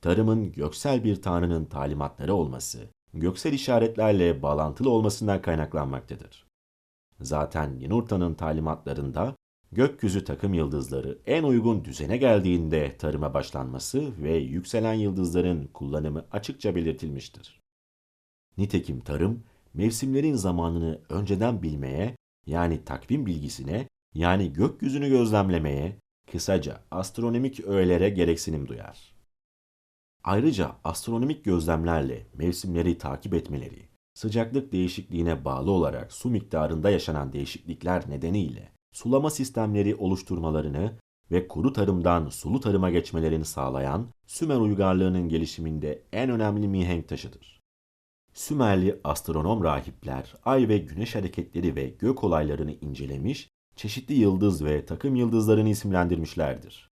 Tarımın 0.00 0.52
göksel 0.52 1.04
bir 1.04 1.22
tanrının 1.22 1.64
talimatları 1.64 2.34
olması, 2.34 2.88
göksel 3.14 3.52
işaretlerle 3.52 4.42
bağlantılı 4.42 4.90
olmasından 4.90 5.42
kaynaklanmaktadır. 5.42 6.46
Zaten 7.20 7.78
Ninurta'nın 7.78 8.34
talimatlarında 8.34 9.36
gökyüzü 9.72 10.24
takım 10.24 10.54
yıldızları 10.54 11.18
en 11.26 11.42
uygun 11.42 11.84
düzene 11.84 12.16
geldiğinde 12.16 12.96
tarıma 12.96 13.34
başlanması 13.34 14.22
ve 14.22 14.36
yükselen 14.36 14.94
yıldızların 14.94 15.66
kullanımı 15.66 16.26
açıkça 16.32 16.74
belirtilmiştir. 16.74 17.60
Nitekim 18.58 19.00
tarım, 19.00 19.44
mevsimlerin 19.74 20.34
zamanını 20.34 21.00
önceden 21.08 21.62
bilmeye, 21.62 22.16
yani 22.46 22.84
takvim 22.84 23.26
bilgisine, 23.26 23.88
yani 24.14 24.52
gökyüzünü 24.52 25.08
gözlemlemeye, 25.08 25.98
kısaca 26.32 26.80
astronomik 26.90 27.60
öğelere 27.60 28.10
gereksinim 28.10 28.68
duyar. 28.68 29.14
Ayrıca 30.24 30.76
astronomik 30.84 31.44
gözlemlerle 31.44 32.26
mevsimleri 32.34 32.98
takip 32.98 33.34
etmeleri, 33.34 33.88
sıcaklık 34.14 34.72
değişikliğine 34.72 35.44
bağlı 35.44 35.70
olarak 35.70 36.12
su 36.12 36.30
miktarında 36.30 36.90
yaşanan 36.90 37.32
değişiklikler 37.32 38.10
nedeniyle 38.10 38.72
sulama 38.92 39.30
sistemleri 39.30 39.94
oluşturmalarını 39.94 40.98
ve 41.30 41.48
kuru 41.48 41.72
tarımdan 41.72 42.28
sulu 42.28 42.60
tarıma 42.60 42.90
geçmelerini 42.90 43.44
sağlayan 43.44 44.08
Sümer 44.26 44.56
uygarlığının 44.56 45.28
gelişiminde 45.28 46.02
en 46.12 46.30
önemli 46.30 46.68
mihenk 46.68 47.08
taşıdır. 47.08 47.61
Sümerli 48.34 49.00
astronom 49.04 49.64
rahipler 49.64 50.34
ay 50.44 50.68
ve 50.68 50.78
güneş 50.78 51.14
hareketleri 51.14 51.76
ve 51.76 51.88
gök 51.88 52.24
olaylarını 52.24 52.72
incelemiş, 52.72 53.50
çeşitli 53.76 54.14
yıldız 54.14 54.64
ve 54.64 54.86
takım 54.86 55.16
yıldızlarını 55.16 55.68
isimlendirmişlerdir. 55.68 56.90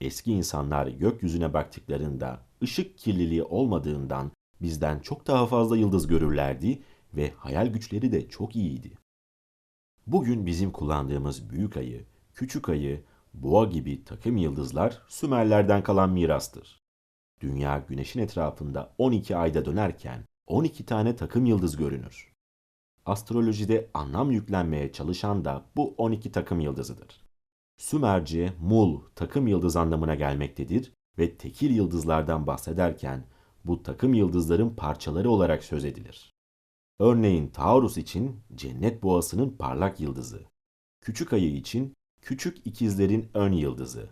Eski 0.00 0.32
insanlar 0.32 0.86
gökyüzüne 0.86 1.54
baktıklarında 1.54 2.40
ışık 2.62 2.98
kirliliği 2.98 3.42
olmadığından 3.42 4.32
bizden 4.62 4.98
çok 4.98 5.26
daha 5.26 5.46
fazla 5.46 5.76
yıldız 5.76 6.06
görürlerdi 6.06 6.82
ve 7.14 7.32
hayal 7.36 7.66
güçleri 7.66 8.12
de 8.12 8.28
çok 8.28 8.56
iyiydi. 8.56 8.92
Bugün 10.06 10.46
bizim 10.46 10.72
kullandığımız 10.72 11.50
büyük 11.50 11.76
ayı, 11.76 12.04
küçük 12.34 12.68
ayı, 12.68 13.04
boğa 13.34 13.64
gibi 13.64 14.04
takım 14.04 14.36
yıldızlar 14.36 15.02
Sümerlerden 15.08 15.82
kalan 15.82 16.10
mirastır. 16.10 16.82
Dünya 17.40 17.84
güneşin 17.88 18.20
etrafında 18.20 18.94
12 18.98 19.36
ayda 19.36 19.64
dönerken 19.64 20.24
12 20.46 20.86
tane 20.86 21.16
takım 21.16 21.46
yıldız 21.46 21.76
görünür. 21.76 22.32
Astrolojide 23.06 23.90
anlam 23.94 24.30
yüklenmeye 24.30 24.92
çalışan 24.92 25.44
da 25.44 25.66
bu 25.76 25.94
12 25.98 26.32
takım 26.32 26.60
yıldızıdır. 26.60 27.24
Sümerce 27.76 28.52
mul 28.60 29.00
takım 29.14 29.46
yıldız 29.46 29.76
anlamına 29.76 30.14
gelmektedir 30.14 30.92
ve 31.18 31.36
tekil 31.36 31.70
yıldızlardan 31.76 32.46
bahsederken 32.46 33.26
bu 33.64 33.82
takım 33.82 34.14
yıldızların 34.14 34.74
parçaları 34.74 35.30
olarak 35.30 35.64
söz 35.64 35.84
edilir. 35.84 36.34
Örneğin 36.98 37.48
Taurus 37.48 37.96
için 37.96 38.40
cennet 38.54 39.02
boğasının 39.02 39.50
parlak 39.50 40.00
yıldızı, 40.00 40.44
küçük 41.00 41.32
ayı 41.32 41.56
için 41.56 41.94
küçük 42.22 42.66
ikizlerin 42.66 43.30
ön 43.34 43.52
yıldızı, 43.52 44.10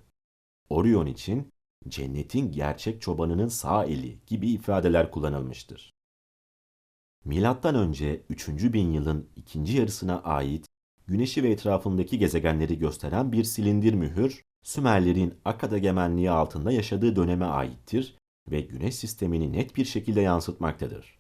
Orion 0.69 1.07
için 1.07 1.53
cennetin 1.89 2.53
gerçek 2.53 3.03
çobanının 3.03 3.49
sağ 3.49 3.85
eli 3.85 4.19
gibi 4.27 4.51
ifadeler 4.51 5.11
kullanılmıştır. 5.11 5.93
Milattan 7.25 7.75
önce 7.75 8.23
3. 8.29 8.49
bin 8.49 8.93
yılın 8.93 9.29
ikinci 9.37 9.77
yarısına 9.77 10.23
ait 10.23 10.67
Güneşi 11.07 11.43
ve 11.43 11.51
etrafındaki 11.51 12.19
gezegenleri 12.19 12.79
gösteren 12.79 13.33
bir 13.33 13.45
silindir 13.45 13.95
mühür 13.95 14.43
Sümerlerin 14.63 15.35
Akkad 15.45 15.73
egemenliği 15.73 16.31
altında 16.31 16.73
yaşadığı 16.73 17.17
döneme 17.17 17.45
aittir 17.45 18.19
ve 18.51 18.61
güneş 18.61 18.95
sistemini 18.95 19.53
net 19.53 19.77
bir 19.77 19.85
şekilde 19.85 20.21
yansıtmaktadır. 20.21 21.19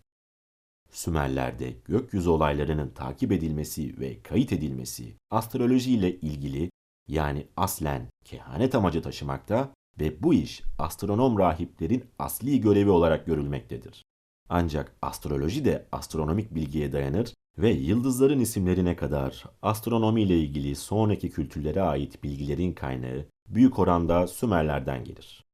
Sümerler'de 0.91 1.75
gökyüzü 1.85 2.29
olaylarının 2.29 2.91
takip 2.91 3.33
edilmesi 3.33 4.01
ve 4.01 4.23
kayıt 4.23 4.53
edilmesi 4.53 5.15
astroloji 5.31 5.93
ile 5.93 6.21
ilgili 6.21 6.71
yani 7.09 7.47
aslen 7.57 8.09
kehanet 8.25 8.75
amacı 8.75 9.03
taşımakta 9.03 9.75
ve 10.01 10.23
bu 10.23 10.35
iş 10.35 10.63
astronom 10.79 11.39
rahiplerin 11.39 12.05
asli 12.19 12.61
görevi 12.61 12.91
olarak 12.91 13.27
görülmektedir. 13.27 14.05
Ancak 14.49 14.97
astroloji 15.03 15.65
de 15.65 15.87
astronomik 15.93 16.55
bilgiye 16.55 16.93
dayanır 16.93 17.35
ve 17.59 17.71
yıldızların 17.71 18.41
isimlerine 18.41 18.97
kadar 18.97 19.45
astronomi 19.63 20.23
ile 20.23 20.39
ilgili 20.39 20.77
sonraki 20.77 21.31
kültürlere 21.31 21.83
ait 21.83 22.23
bilgilerin 22.23 22.73
kaynağı 22.73 23.27
büyük 23.49 23.79
oranda 23.79 24.27
Sümerlerden 24.27 25.05
gelir. 25.05 25.45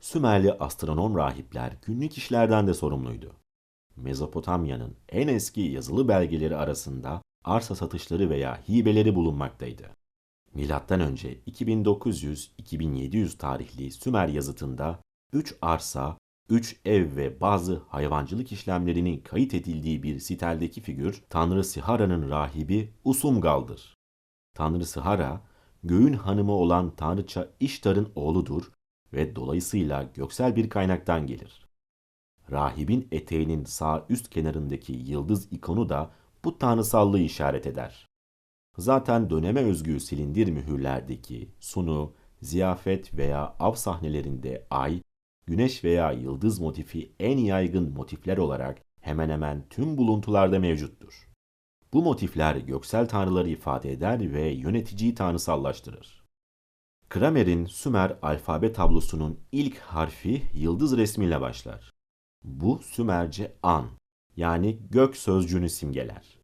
Sümerli 0.00 0.52
astronom 0.52 1.16
rahipler 1.16 1.72
günlük 1.86 2.18
işlerden 2.18 2.66
de 2.66 2.74
sorumluydu. 2.74 3.36
Mezopotamya'nın 3.96 4.96
en 5.08 5.28
eski 5.28 5.60
yazılı 5.60 6.08
belgeleri 6.08 6.56
arasında 6.56 7.22
arsa 7.44 7.74
satışları 7.74 8.30
veya 8.30 8.60
hibeleri 8.68 9.14
bulunmaktaydı. 9.14 9.90
Milattan 10.54 11.00
önce 11.00 11.38
2900-2700 11.46 13.36
tarihli 13.36 13.90
Sümer 13.90 14.28
yazıtında 14.28 14.98
3 15.32 15.54
arsa, 15.62 16.18
3 16.48 16.80
ev 16.84 17.16
ve 17.16 17.40
bazı 17.40 17.82
hayvancılık 17.88 18.52
işlemlerinin 18.52 19.20
kayıt 19.20 19.54
edildiği 19.54 20.02
bir 20.02 20.18
siteldeki 20.18 20.80
figür 20.80 21.22
Tanrı 21.30 21.64
Sihara'nın 21.64 22.30
rahibi 22.30 22.92
Usumgal'dır. 23.04 23.94
Tanrı 24.54 24.86
Sihara, 24.86 25.40
göğün 25.84 26.12
hanımı 26.12 26.52
olan 26.52 26.96
Tanrıça 26.96 27.48
İştar'ın 27.60 28.12
oğludur 28.14 28.72
ve 29.12 29.36
dolayısıyla 29.36 30.02
göksel 30.02 30.56
bir 30.56 30.70
kaynaktan 30.70 31.26
gelir. 31.26 31.68
Rahibin 32.50 33.08
eteğinin 33.12 33.64
sağ 33.64 34.06
üst 34.08 34.30
kenarındaki 34.30 34.92
yıldız 34.92 35.52
ikonu 35.52 35.88
da 35.88 36.10
bu 36.44 36.58
tanrısallığı 36.58 37.20
işaret 37.20 37.66
eder. 37.66 38.08
Zaten 38.78 39.30
döneme 39.30 39.60
özgü 39.60 40.00
silindir 40.00 40.48
mühürlerdeki 40.50 41.54
sunu, 41.60 42.14
ziyafet 42.42 43.14
veya 43.14 43.56
av 43.58 43.74
sahnelerinde 43.74 44.66
ay, 44.70 45.02
güneş 45.48 45.84
veya 45.84 46.12
yıldız 46.12 46.60
motifi 46.60 47.12
en 47.20 47.38
yaygın 47.38 47.92
motifler 47.92 48.36
olarak 48.36 48.82
hemen 49.00 49.30
hemen 49.30 49.68
tüm 49.70 49.96
buluntularda 49.96 50.58
mevcuttur. 50.58 51.28
Bu 51.92 52.02
motifler 52.02 52.56
göksel 52.56 53.08
tanrıları 53.08 53.48
ifade 53.48 53.92
eder 53.92 54.32
ve 54.32 54.48
yöneticiyi 54.48 55.14
tanrısallaştırır. 55.14 56.24
Kramer'in 57.08 57.66
Sümer 57.66 58.18
alfabe 58.22 58.72
tablosunun 58.72 59.40
ilk 59.52 59.78
harfi 59.78 60.42
yıldız 60.54 60.96
resmiyle 60.96 61.40
başlar. 61.40 61.92
Bu 62.44 62.78
Sümerce 62.82 63.56
an 63.62 63.86
yani 64.36 64.78
gök 64.90 65.16
sözcüğünü 65.16 65.68
simgeler. 65.68 66.38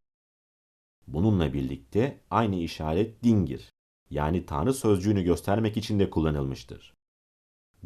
Bununla 1.06 1.52
birlikte 1.52 2.20
aynı 2.30 2.56
işaret 2.56 3.24
dingir 3.24 3.70
yani 4.10 4.46
tanrı 4.46 4.74
sözcüğünü 4.74 5.22
göstermek 5.22 5.76
için 5.76 5.98
de 5.98 6.10
kullanılmıştır. 6.10 6.93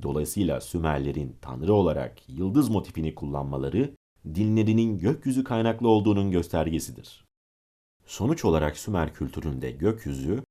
Dolayısıyla 0.02 0.60
Sümerlerin 0.60 1.36
tanrı 1.40 1.74
olarak 1.74 2.28
yıldız 2.28 2.68
motifini 2.68 3.14
kullanmaları 3.14 3.94
dinlerinin 4.34 4.98
gökyüzü 4.98 5.44
kaynaklı 5.44 5.88
olduğunun 5.88 6.30
göstergesidir. 6.30 7.24
Sonuç 8.06 8.44
olarak 8.44 8.76
Sümer 8.76 9.14
kültüründe 9.14 9.70
gökyüzü, 9.70 10.42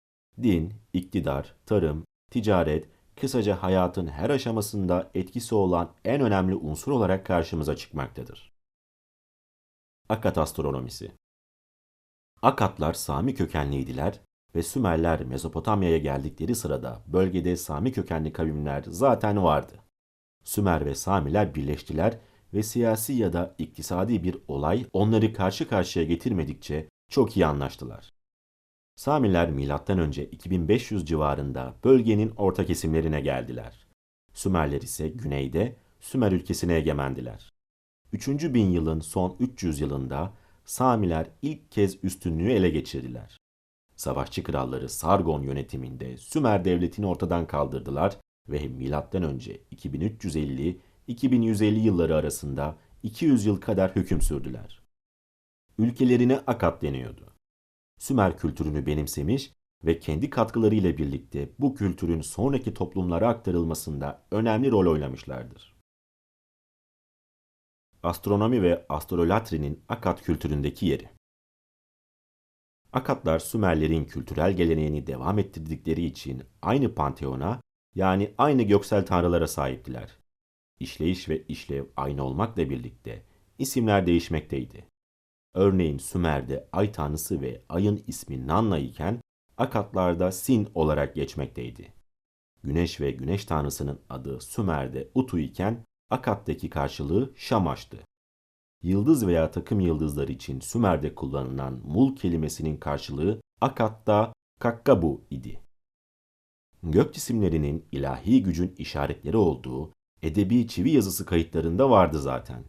din, 0.44 0.74
iktidar, 0.94 1.56
tarım, 1.66 2.06
ticaret, 2.32 2.90
kısaca 3.16 3.64
hayatın 3.64 4.08
her 4.08 4.30
aşamasında 4.30 5.12
etkisi 5.14 5.56
olan 5.56 5.94
en 6.06 6.22
önemli 6.22 6.56
unsur 6.56 6.92
olarak 6.92 7.26
karşımıza 7.26 7.76
çıkmaktadır. 7.76 8.54
Akat 10.10 10.38
astronomisi 10.38 11.12
Akatlar 12.42 12.94
Sami 12.94 13.36
kökenliydiler 13.36 14.20
ve 14.56 14.64
Sümerler 14.64 15.26
Mezopotamya'ya 15.26 15.98
geldikleri 15.98 16.56
sırada 16.56 17.04
bölgede 17.08 17.58
Sami 17.58 17.92
kökenli 17.92 18.34
kavimler 18.34 18.84
zaten 18.88 19.44
vardı. 19.44 19.74
Sümer 20.44 20.86
ve 20.86 20.96
Samiler 20.96 21.56
birleştiler 21.56 22.18
ve 22.54 22.64
siyasi 22.64 23.14
ya 23.14 23.34
da 23.34 23.56
iktisadi 23.58 24.24
bir 24.24 24.38
olay 24.48 24.86
onları 24.94 25.34
karşı 25.34 25.68
karşıya 25.68 26.06
getirmedikçe 26.06 26.90
çok 27.10 27.38
iyi 27.38 27.46
anlaştılar. 27.46 28.14
Samiler 28.96 29.50
M.Ö. 29.50 30.22
2500 30.32 31.06
civarında 31.06 31.76
bölgenin 31.84 32.34
orta 32.38 32.66
kesimlerine 32.66 33.22
geldiler. 33.22 33.88
Sümerler 34.34 34.82
ise 34.82 35.10
güneyde 35.10 35.76
Sümer 36.00 36.32
ülkesine 36.32 36.74
egemendiler. 36.74 37.54
3. 38.14 38.28
bin 38.28 38.72
yılın 38.72 39.00
son 39.00 39.36
300 39.40 39.82
yılında 39.82 40.34
Samiler 40.66 41.30
ilk 41.42 41.72
kez 41.72 42.04
üstünlüğü 42.04 42.52
ele 42.52 42.70
geçirdiler. 42.70 43.38
Savaşçı 43.98 44.44
kralları 44.44 44.90
Sargon 44.90 45.42
yönetiminde 45.42 46.18
Sümer 46.18 46.66
devletini 46.66 47.06
ortadan 47.08 47.48
kaldırdılar 47.48 48.18
ve 48.50 48.68
M.Ö. 48.68 48.90
2350-2150 51.08 51.64
yılları 51.64 52.16
arasında 52.16 52.76
200 53.04 53.46
yıl 53.46 53.62
kadar 53.62 53.96
hüküm 53.96 54.22
sürdüler. 54.22 54.82
Ülkelerine 55.78 56.40
Akat 56.48 56.82
deniyordu. 56.82 57.34
Sümer 58.00 58.38
kültürünü 58.38 58.86
benimsemiş 58.86 59.52
ve 59.86 60.00
kendi 60.00 60.30
katkılarıyla 60.30 60.98
birlikte 60.98 61.50
bu 61.60 61.76
kültürün 61.76 62.22
sonraki 62.22 62.74
toplumlara 62.74 63.28
aktarılmasında 63.28 64.24
önemli 64.32 64.72
rol 64.72 64.92
oynamışlardır. 64.92 65.78
Astronomi 68.04 68.62
ve 68.62 68.86
astrolatrinin 68.90 69.84
Akat 69.90 70.22
kültüründeki 70.22 70.86
yeri 70.86 71.17
Akatlar 72.94 73.40
Sümerlerin 73.40 74.06
kültürel 74.06 74.54
geleneğini 74.54 75.08
devam 75.08 75.40
ettirdikleri 75.40 76.06
için 76.06 76.44
aynı 76.62 76.96
panteona 76.96 77.62
yani 77.96 78.34
aynı 78.38 78.64
göksel 78.64 79.06
tanrılara 79.06 79.48
sahiptiler. 79.48 80.18
İşleyiş 80.80 81.30
ve 81.30 81.44
işlev 81.48 81.86
aynı 81.98 82.24
olmakla 82.24 82.70
birlikte 82.70 83.24
isimler 83.60 84.08
değişmekteydi. 84.08 84.86
Örneğin 85.54 85.98
Sümer'de 85.98 86.68
ay 86.72 86.92
tanrısı 86.92 87.42
ve 87.42 87.62
ayın 87.70 88.04
ismi 88.08 88.48
Nanna 88.48 88.80
iken 88.80 89.22
Akatlarda 89.58 90.32
Sin 90.32 90.70
olarak 90.76 91.16
geçmekteydi. 91.16 91.94
Güneş 92.64 93.02
ve 93.02 93.12
güneş 93.12 93.46
tanrısının 93.46 94.00
adı 94.10 94.42
Sümer'de 94.42 95.08
Utu 95.16 95.40
iken 95.40 95.86
Akat'taki 96.10 96.70
karşılığı 96.70 97.34
Şamaş'tı. 97.36 97.98
Yıldız 98.84 99.28
veya 99.28 99.52
takım 99.52 99.80
yıldızlar 99.80 100.28
için 100.28 100.60
Sümer'de 100.60 101.16
kullanılan 101.16 101.82
mul 101.84 102.16
kelimesinin 102.16 102.78
karşılığı 102.78 103.42
Akat'ta 103.62 104.34
Kakkabu 104.60 105.22
idi. 105.30 105.62
Gök 106.84 107.14
cisimlerinin 107.14 107.86
ilahi 107.92 108.44
gücün 108.44 108.76
işaretleri 108.78 109.38
olduğu 109.38 109.94
edebi 110.22 110.68
çivi 110.68 110.92
yazısı 110.92 111.26
kayıtlarında 111.26 111.90
vardı 111.90 112.20
zaten. 112.20 112.64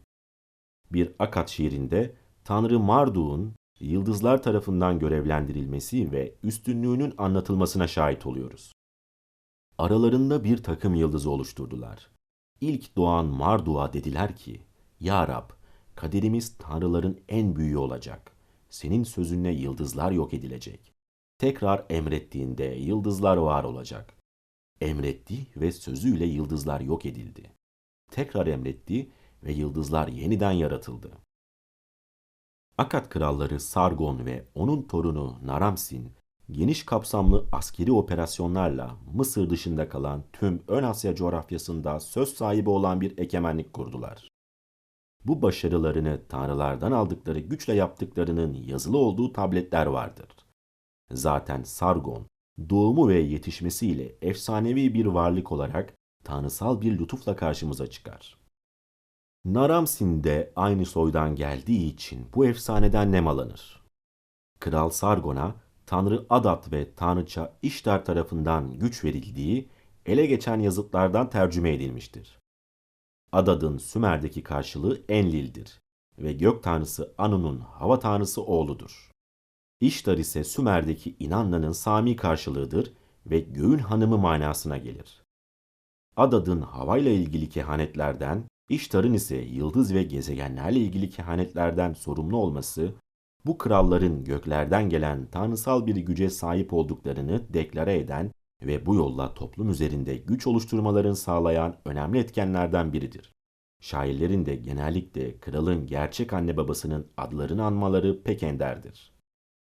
Bir 0.93 1.13
Akat 1.19 1.49
şiirinde 1.49 2.17
Tanrı 2.45 2.79
Marduk'un 2.79 3.55
yıldızlar 3.81 4.43
tarafından 4.43 4.99
görevlendirilmesi 4.99 6.13
ve 6.13 6.35
üstünlüğünün 6.43 7.15
anlatılmasına 7.19 7.89
şahit 7.89 8.27
oluyoruz. 8.27 8.73
Aralarında 9.79 10.45
bir 10.45 10.63
takım 10.63 10.95
yıldızı 10.95 11.31
oluşturdular. 11.31 12.11
İlk 12.61 12.97
doğan 12.97 13.27
Marduk'a 13.27 13.93
dediler 13.93 14.37
ki, 14.37 14.63
Ya 15.01 15.29
Rab, 15.29 15.51
kaderimiz 15.99 16.59
tanrıların 16.59 17.21
en 17.29 17.57
büyüğü 17.57 17.77
olacak. 17.77 18.33
Senin 18.71 19.05
sözünle 19.05 19.51
yıldızlar 19.51 20.13
yok 20.13 20.35
edilecek. 20.35 20.93
Tekrar 21.39 21.87
emrettiğinde 21.91 22.65
yıldızlar 22.65 23.37
var 23.37 23.65
olacak. 23.65 24.15
Emretti 24.81 25.47
ve 25.57 25.73
sözüyle 25.73 26.27
yıldızlar 26.27 26.81
yok 26.81 27.07
edildi. 27.07 27.53
Tekrar 28.11 28.47
emretti 28.47 29.11
ve 29.43 29.53
yıldızlar 29.53 30.09
yeniden 30.09 30.53
yaratıldı. 30.53 31.13
Akat 32.79 33.09
kralları 33.09 33.61
Sargon 33.61 34.27
ve 34.27 34.45
onun 34.55 34.83
torunu 34.83 35.39
Naramsin, 35.45 36.13
geniş 36.51 36.85
kapsamlı 36.87 37.47
askeri 37.53 37.93
operasyonlarla 37.93 38.97
Mısır 39.15 39.51
dışında 39.51 39.89
kalan 39.89 40.23
tüm 40.33 40.63
Ön 40.69 40.83
Asya 40.83 41.15
coğrafyasında 41.15 42.01
söz 42.01 42.35
sahibi 42.35 42.71
olan 42.71 43.01
bir 43.01 43.19
egemenlik 43.19 43.73
kurdular. 43.73 44.29
Bu 45.25 45.43
başarılarını 45.43 46.21
tanrılardan 46.29 46.93
aldıkları 46.93 47.41
güçle 47.41 47.75
yaptıklarının 47.75 48.55
yazılı 48.55 48.99
olduğu 48.99 49.33
tabletler 49.33 49.87
vardır. 49.87 50.29
Zaten 51.11 51.63
Sargon, 51.63 52.27
doğumu 52.71 53.09
ve 53.09 53.19
yetişmesiyle 53.19 54.15
efsanevi 54.23 54.95
bir 54.95 55.07
varlık 55.07 55.53
olarak 55.53 55.95
tanrısal 56.25 56.81
bir 56.81 56.99
lütufla 56.99 57.37
karşımıza 57.37 57.87
çıkar. 57.87 58.39
Naramsin 59.45 60.25
de 60.25 60.53
aynı 60.57 60.87
soydan 60.87 61.37
geldiği 61.37 61.93
için 61.93 62.27
bu 62.35 62.47
efsaneden 62.47 63.13
nemalanır. 63.13 63.83
Kral 64.61 64.91
Sargon'a 64.91 65.55
Tanrı 65.87 66.27
Adat 66.31 66.73
ve 66.73 66.95
Tanrıça 66.95 67.59
İştar 67.63 68.05
tarafından 68.05 68.79
güç 68.79 69.05
verildiği 69.05 69.69
ele 70.07 70.27
geçen 70.27 70.61
yazıtlardan 70.61 71.31
tercüme 71.31 71.75
edilmiştir. 71.75 72.39
Adad'ın 73.33 73.79
Sümer'deki 73.79 74.43
karşılığı 74.43 75.01
Enlil'dir 75.09 75.81
ve 76.19 76.33
gök 76.33 76.63
tanrısı 76.63 77.15
Anu'nun 77.19 77.61
hava 77.61 77.99
tanrısı 77.99 78.43
oğludur. 78.43 79.11
İştar 79.81 80.19
ise 80.19 80.45
Sümer'deki 80.45 81.17
İnanla'nın 81.21 81.73
Sami 81.73 82.17
karşılığıdır 82.17 82.93
ve 83.27 83.41
göğün 83.41 83.79
hanımı 83.79 84.19
manasına 84.19 84.79
gelir. 84.79 85.23
Adad'ın 86.17 86.61
havayla 86.61 87.11
ilgili 87.11 87.49
kehanetlerden, 87.49 88.45
İştar'ın 88.69 89.15
ise 89.15 89.37
yıldız 89.37 89.95
ve 89.95 90.03
gezegenlerle 90.03 90.79
ilgili 90.79 91.11
kehanetlerden 91.11 91.93
sorumlu 91.93 92.37
olması, 92.37 92.95
bu 93.47 93.59
kralların 93.59 94.25
göklerden 94.25 94.89
gelen 94.89 95.27
tanrısal 95.27 95.87
bir 95.87 95.97
güce 95.97 96.31
sahip 96.31 96.73
olduklarını 96.73 97.55
deklare 97.55 97.99
eden 97.99 98.33
ve 98.63 98.87
bu 98.87 98.95
yolla 98.95 99.35
toplum 99.35 99.71
üzerinde 99.71 100.17
güç 100.17 100.47
oluşturmalarını 100.47 101.17
sağlayan 101.17 101.77
önemli 101.85 102.19
etkenlerden 102.19 102.93
biridir. 102.93 103.33
Şairlerin 103.81 104.47
de 104.47 104.57
genellikle 104.57 105.39
kralın 105.39 105.87
gerçek 105.87 106.33
anne 106.33 106.57
babasının 106.57 107.07
adlarını 107.17 107.65
anmaları 107.65 108.23
pek 108.23 108.43
enderdir. 108.43 109.13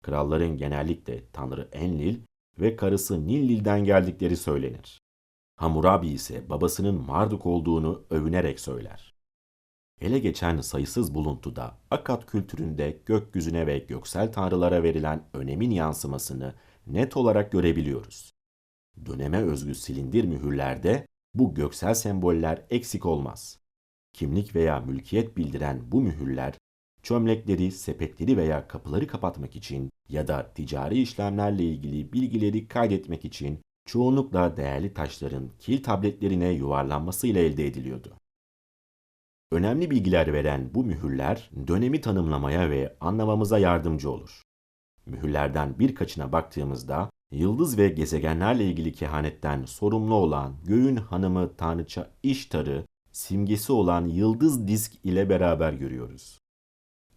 Kralların 0.02 0.56
genellikle 0.56 1.30
Tanrı 1.32 1.68
Enlil 1.72 2.18
ve 2.58 2.76
karısı 2.76 3.26
Nillil'den 3.26 3.84
geldikleri 3.84 4.36
söylenir. 4.36 5.00
Hammurabi 5.56 6.08
ise 6.08 6.48
babasının 6.48 6.94
Marduk 6.94 7.46
olduğunu 7.46 8.04
övünerek 8.10 8.60
söyler. 8.60 9.14
Ele 10.00 10.18
geçen 10.18 10.60
sayısız 10.60 11.14
buluntuda 11.14 11.78
Akkad 11.90 12.26
kültüründe 12.26 13.02
gökyüzüne 13.06 13.66
ve 13.66 13.78
göksel 13.78 14.32
tanrılara 14.32 14.82
verilen 14.82 15.28
önemin 15.32 15.70
yansımasını 15.70 16.54
net 16.86 17.16
olarak 17.16 17.52
görebiliyoruz. 17.52 18.33
Döneme 19.06 19.42
özgü 19.42 19.74
silindir 19.74 20.24
mühürlerde 20.24 21.06
bu 21.34 21.54
göksel 21.54 21.94
semboller 21.94 22.62
eksik 22.70 23.06
olmaz. 23.06 23.58
Kimlik 24.12 24.54
veya 24.54 24.80
mülkiyet 24.80 25.36
bildiren 25.36 25.92
bu 25.92 26.00
mühürler 26.00 26.54
çömlekleri, 27.04 27.72
sepetleri 27.72 28.36
veya 28.36 28.68
kapıları 28.68 29.06
kapatmak 29.06 29.56
için 29.56 29.90
ya 30.08 30.28
da 30.28 30.52
ticari 30.54 31.00
işlemlerle 31.00 31.64
ilgili 31.64 32.12
bilgileri 32.12 32.68
kaydetmek 32.68 33.24
için 33.24 33.60
çoğunlukla 33.86 34.56
değerli 34.56 34.94
taşların 34.94 35.50
kil 35.58 35.82
tabletlerine 35.82 36.48
yuvarlanmasıyla 36.48 37.40
elde 37.40 37.66
ediliyordu. 37.66 38.16
Önemli 39.50 39.90
bilgiler 39.90 40.32
veren 40.32 40.70
bu 40.74 40.84
mühürler 40.84 41.50
dönemi 41.66 42.00
tanımlamaya 42.00 42.70
ve 42.70 42.96
anlamamıza 43.00 43.58
yardımcı 43.58 44.10
olur. 44.10 44.43
Mühürlerden 45.06 45.78
birkaçına 45.78 46.32
baktığımızda 46.32 47.10
yıldız 47.30 47.78
ve 47.78 47.88
gezegenlerle 47.88 48.64
ilgili 48.64 48.92
kehanetten 48.92 49.64
sorumlu 49.64 50.14
olan 50.14 50.54
göğün 50.64 50.96
hanımı 50.96 51.56
tanrıça 51.56 52.10
İştar'ı 52.22 52.84
simgesi 53.12 53.72
olan 53.72 54.06
yıldız 54.06 54.68
disk 54.68 54.92
ile 55.04 55.28
beraber 55.28 55.72
görüyoruz. 55.72 56.38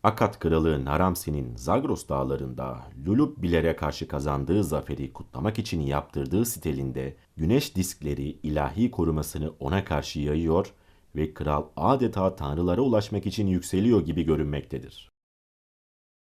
Akat 0.03 0.39
kralı 0.39 0.85
Naramsi'nin 0.85 1.55
Zagros 1.55 2.07
dağlarında 2.07 2.77
Lulubbiler'e 3.07 3.75
karşı 3.75 4.07
kazandığı 4.07 4.63
zaferi 4.63 5.13
kutlamak 5.13 5.59
için 5.59 5.81
yaptırdığı 5.81 6.45
sitelinde 6.45 7.17
güneş 7.37 7.75
diskleri 7.75 8.23
ilahi 8.23 8.91
korumasını 8.91 9.53
ona 9.59 9.85
karşı 9.85 10.19
yayıyor 10.19 10.73
ve 11.15 11.33
kral 11.33 11.65
adeta 11.75 12.35
tanrılara 12.35 12.81
ulaşmak 12.81 13.25
için 13.25 13.47
yükseliyor 13.47 14.05
gibi 14.05 14.23
görünmektedir. 14.23 15.09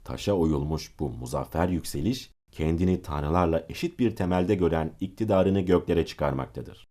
Taşa 0.04 0.32
oyulmuş 0.32 0.98
bu 0.98 1.08
muzaffer 1.10 1.68
yükseliş, 1.68 2.30
kendini 2.50 3.02
tanrılarla 3.02 3.66
eşit 3.68 3.98
bir 3.98 4.16
temelde 4.16 4.54
gören 4.54 4.92
iktidarını 5.00 5.60
göklere 5.60 6.06
çıkarmaktadır. 6.06 6.88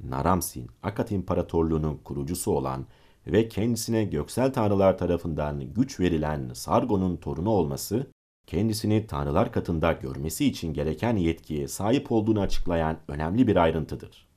Naramsin, 0.00 0.70
Akat 0.82 1.10
İmparatorluğu'nun 1.12 1.96
kurucusu 1.96 2.52
olan 2.52 2.86
ve 3.26 3.48
kendisine 3.48 4.04
göksel 4.04 4.52
tanrılar 4.52 4.98
tarafından 4.98 5.74
güç 5.74 6.00
verilen 6.00 6.50
Sargon'un 6.54 7.16
torunu 7.16 7.50
olması, 7.50 8.06
kendisini 8.46 9.06
tanrılar 9.06 9.52
katında 9.52 9.92
görmesi 9.92 10.46
için 10.46 10.74
gereken 10.74 11.16
yetkiye 11.16 11.68
sahip 11.68 12.12
olduğunu 12.12 12.40
açıklayan 12.40 12.98
önemli 13.08 13.46
bir 13.46 13.56
ayrıntıdır. 13.56 14.28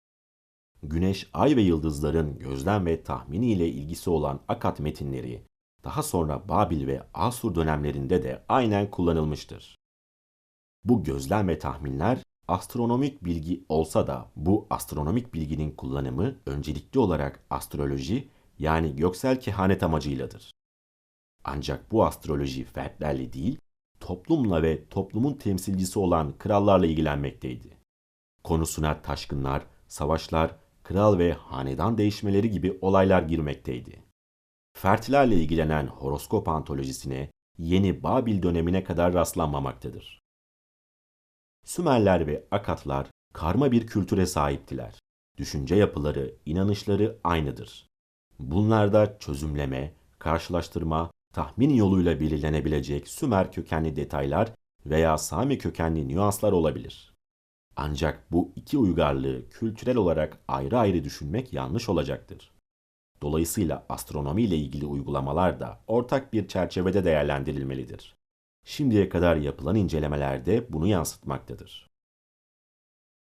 Güneş, 0.83 1.29
ay 1.33 1.55
ve 1.55 1.61
yıldızların 1.61 2.39
gözlem 2.39 2.85
ve 2.85 3.03
tahmini 3.03 3.51
ile 3.51 3.67
ilgisi 3.67 4.09
olan 4.09 4.39
Akat 4.47 4.79
metinleri, 4.79 5.46
daha 5.87 6.03
sonra 6.03 6.49
Babil 6.49 6.87
ve 6.87 7.03
Asur 7.13 7.55
dönemlerinde 7.55 8.23
de 8.23 8.43
aynen 8.49 8.91
kullanılmıştır. 8.91 9.75
Bu 10.83 11.03
gözlem 11.03 11.47
ve 11.47 11.59
tahminler 11.59 12.23
astronomik 12.47 13.25
bilgi 13.25 13.65
olsa 13.69 14.07
da 14.07 14.31
bu 14.35 14.67
astronomik 14.69 15.33
bilginin 15.33 15.71
kullanımı 15.71 16.35
öncelikli 16.45 16.99
olarak 16.99 17.43
astroloji 17.49 18.29
yani 18.59 18.95
göksel 18.95 19.39
kehanet 19.39 19.83
amacıyladır. 19.83 20.51
Ancak 21.43 21.91
bu 21.91 22.05
astroloji 22.05 22.63
fertlerle 22.63 23.33
değil, 23.33 23.59
toplumla 23.99 24.63
ve 24.63 24.87
toplumun 24.89 25.33
temsilcisi 25.33 25.99
olan 25.99 26.37
krallarla 26.37 26.85
ilgilenmekteydi. 26.85 27.77
Konusuna 28.43 29.01
taşkınlar, 29.01 29.63
savaşlar, 29.87 30.55
kral 30.83 31.17
ve 31.17 31.33
hanedan 31.33 31.97
değişmeleri 31.97 32.51
gibi 32.51 32.77
olaylar 32.81 33.21
girmekteydi. 33.21 34.06
Fertlerle 34.77 35.35
ilgilenen 35.35 35.87
horoskop 35.87 36.47
antolojisine 36.47 37.31
yeni 37.57 38.03
Babil 38.03 38.43
dönemine 38.43 38.83
kadar 38.83 39.13
rastlanmamaktadır. 39.13 40.21
Sümerler 41.65 42.27
ve 42.27 42.47
Akatlar 42.51 43.07
karma 43.33 43.71
bir 43.71 43.87
kültüre 43.87 44.25
sahiptiler. 44.25 44.99
Düşünce 45.37 45.75
yapıları, 45.75 46.35
inanışları 46.45 47.19
aynıdır. 47.23 47.87
Bunlarda 48.39 49.19
çözümleme, 49.19 49.93
karşılaştırma, 50.19 51.11
tahmin 51.33 51.69
yoluyla 51.69 52.19
belirlenebilecek 52.19 53.07
Sümer 53.07 53.51
kökenli 53.51 53.95
detaylar 53.95 54.53
veya 54.85 55.17
Sami 55.17 55.57
kökenli 55.57 56.07
nüanslar 56.07 56.51
olabilir. 56.51 57.13
Ancak 57.75 58.31
bu 58.31 58.53
iki 58.55 58.77
uygarlığı 58.77 59.49
kültürel 59.49 59.95
olarak 59.95 60.39
ayrı 60.47 60.79
ayrı 60.79 61.03
düşünmek 61.03 61.53
yanlış 61.53 61.89
olacaktır. 61.89 62.56
Dolayısıyla 63.21 63.85
astronomi 63.89 64.43
ile 64.43 64.57
ilgili 64.57 64.85
uygulamalar 64.85 65.59
da 65.59 65.79
ortak 65.87 66.33
bir 66.33 66.47
çerçevede 66.47 67.03
değerlendirilmelidir. 67.03 68.15
Şimdiye 68.65 69.09
kadar 69.09 69.35
yapılan 69.35 69.75
incelemelerde 69.75 70.73
bunu 70.73 70.87
yansıtmaktadır. 70.87 71.87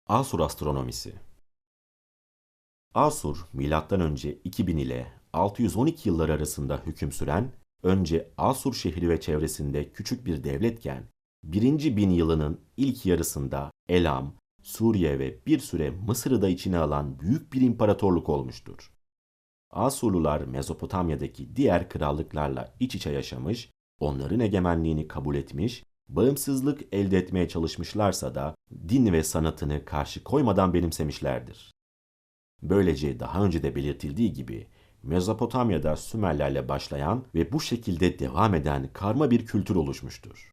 Asur 0.07 0.39
astronomisi 0.39 1.13
Asur, 2.93 3.47
M.Ö. 3.53 4.15
2000 4.43 4.77
ile 4.77 5.13
612 5.33 6.09
yılları 6.09 6.33
arasında 6.33 6.81
hüküm 6.85 7.11
süren, 7.11 7.51
önce 7.83 8.31
Asur 8.37 8.73
şehri 8.73 9.09
ve 9.09 9.19
çevresinde 9.19 9.91
küçük 9.91 10.25
bir 10.25 10.43
devletken, 10.43 11.03
1. 11.43 11.95
bin 11.97 12.09
yılının 12.09 12.61
ilk 12.77 13.05
yarısında 13.05 13.71
Elam, 13.89 14.33
Suriye 14.63 15.19
ve 15.19 15.45
bir 15.45 15.59
süre 15.59 15.89
Mısır'ı 15.89 16.41
da 16.41 16.49
içine 16.49 16.77
alan 16.77 17.19
büyük 17.19 17.53
bir 17.53 17.61
imparatorluk 17.61 18.29
olmuştur. 18.29 18.94
Asurlular 19.75 20.41
Mezopotamya'daki 20.41 21.55
diğer 21.55 21.89
krallıklarla 21.89 22.75
iç 22.79 22.95
içe 22.95 23.09
yaşamış, 23.09 23.69
onların 23.99 24.39
egemenliğini 24.39 25.07
kabul 25.07 25.35
etmiş, 25.35 25.83
bağımsızlık 26.07 26.81
elde 26.93 27.17
etmeye 27.17 27.47
çalışmışlarsa 27.47 28.35
da 28.35 28.55
din 28.87 29.13
ve 29.13 29.23
sanatını 29.23 29.85
karşı 29.85 30.23
koymadan 30.23 30.73
benimsemişlerdir. 30.73 31.71
Böylece 32.61 33.19
daha 33.19 33.43
önce 33.43 33.63
de 33.63 33.75
belirtildiği 33.75 34.33
gibi 34.33 34.67
Mezopotamya'da 35.03 35.95
Sümerlerle 35.95 36.69
başlayan 36.69 37.25
ve 37.35 37.51
bu 37.51 37.61
şekilde 37.61 38.19
devam 38.19 38.55
eden 38.55 38.89
karma 38.93 39.31
bir 39.31 39.45
kültür 39.45 39.75
oluşmuştur. 39.75 40.51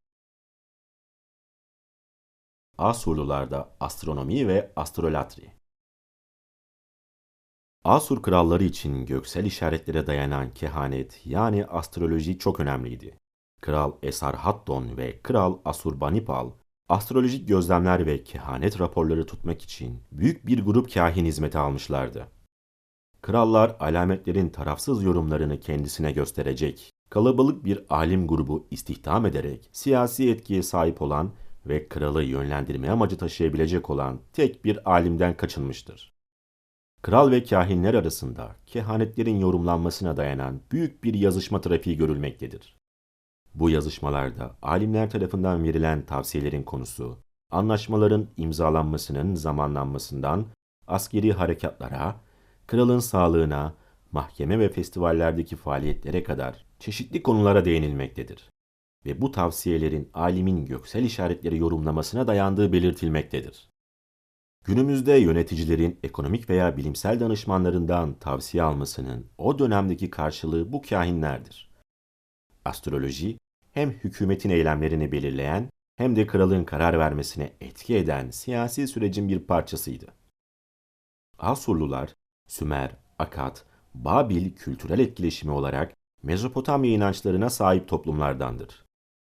Asurlularda 2.79 3.77
astronomi 3.81 4.49
ve 4.49 4.73
astrolatri 4.77 5.62
Asur 7.85 8.23
kralları 8.23 8.64
için 8.64 9.07
göksel 9.07 9.45
işaretlere 9.45 10.07
dayanan 10.07 10.55
kehanet 10.55 11.21
yani 11.25 11.66
astroloji 11.66 12.38
çok 12.38 12.61
önemliydi. 12.61 13.18
Kral 13.61 13.92
Esarhaddon 14.03 14.97
ve 14.97 15.18
Kral 15.23 15.59
Asurbanipal 15.64 16.51
astrolojik 16.88 17.49
gözlemler 17.49 18.07
ve 18.07 18.25
kehanet 18.25 18.81
raporları 18.81 19.27
tutmak 19.27 19.62
için 19.62 19.99
büyük 20.12 20.47
bir 20.47 20.64
grup 20.64 20.95
kahin 20.95 21.25
hizmeti 21.25 21.59
almışlardı. 21.59 22.29
Krallar 23.23 23.77
alametlerin 23.81 24.49
tarafsız 24.49 25.03
yorumlarını 25.03 25.61
kendisine 25.61 26.12
gösterecek, 26.12 26.90
kalabalık 27.11 27.64
bir 27.64 27.85
alim 27.90 28.27
grubu 28.27 28.66
istihdam 28.71 29.27
ederek 29.27 29.68
siyasi 29.73 30.31
etkiye 30.31 30.62
sahip 30.62 31.03
olan 31.03 31.33
ve 31.66 31.88
kralı 31.88 32.23
yönlendirme 32.23 32.90
amacı 32.90 33.18
taşıyabilecek 33.18 33.90
olan 33.90 34.21
tek 34.33 34.64
bir 34.64 34.90
alimden 34.90 35.37
kaçınmıştır. 35.37 36.12
Kral 37.03 37.31
ve 37.31 37.45
kahinler 37.45 37.95
arasında 37.95 38.57
kehanetlerin 38.67 39.41
yorumlanmasına 39.41 40.17
dayanan 40.17 40.61
büyük 40.73 41.05
bir 41.05 41.15
yazışma 41.15 41.61
trafiği 41.61 41.97
görülmektedir. 41.97 42.77
Bu 43.55 43.71
yazışmalarda 43.71 44.57
alimler 44.62 45.11
tarafından 45.11 45.65
verilen 45.65 46.07
tavsiyelerin 46.07 46.62
konusu, 46.62 47.19
anlaşmaların 47.51 48.27
imzalanmasının 48.37 49.35
zamanlanmasından 49.35 50.47
askeri 50.87 51.33
harekatlara, 51.33 52.21
kralın 52.67 52.99
sağlığına, 52.99 53.75
mahkeme 54.12 54.59
ve 54.59 54.69
festivallerdeki 54.69 55.57
faaliyetlere 55.57 56.23
kadar 56.23 56.65
çeşitli 56.79 57.23
konulara 57.23 57.65
değinilmektedir. 57.65 58.51
Ve 59.07 59.21
bu 59.21 59.31
tavsiyelerin 59.31 60.11
alimin 60.15 60.67
göksel 60.67 61.05
işaretleri 61.05 61.59
yorumlamasına 61.59 62.27
dayandığı 62.27 62.73
belirtilmektedir. 62.73 63.72
Günümüzde 64.64 65.12
yöneticilerin 65.12 65.98
ekonomik 66.03 66.51
veya 66.51 66.77
bilimsel 66.77 67.20
danışmanlarından 67.20 68.14
tavsiye 68.14 68.62
almasının 68.62 69.27
o 69.38 69.59
dönemdeki 69.59 70.11
karşılığı 70.11 70.72
bu 70.72 70.83
kahinlerdir. 70.83 71.70
Astroloji 72.64 73.38
hem 73.72 73.90
hükümetin 73.90 74.51
eylemlerini 74.51 75.12
belirleyen 75.12 75.70
hem 75.96 76.16
de 76.16 76.27
kralın 76.27 76.64
karar 76.64 76.98
vermesine 76.98 77.53
etki 77.61 77.96
eden 77.96 78.31
siyasi 78.31 78.88
sürecin 78.88 79.29
bir 79.29 79.38
parçasıydı. 79.38 80.07
Asurlular, 81.38 82.14
Sümer, 82.48 82.96
Akkad, 83.18 83.57
Babil 83.94 84.55
kültürel 84.55 84.98
etkileşimi 84.98 85.53
olarak 85.53 85.92
Mezopotamya 86.22 86.90
inançlarına 86.90 87.51
sahip 87.51 87.88
toplumlardandır. 87.88 88.85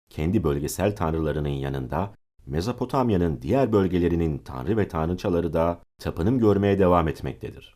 Kendi 0.09 0.43
bölgesel 0.43 0.95
tanrılarının 0.95 1.49
yanında 1.49 2.13
Mezopotamya'nın 2.47 3.41
diğer 3.41 3.71
bölgelerinin 3.71 4.37
tanrı 4.37 4.77
ve 4.77 4.87
tanrıçaları 4.87 5.53
da 5.53 5.81
tapınım 5.99 6.39
görmeye 6.39 6.79
devam 6.79 7.07
etmektedir. 7.07 7.75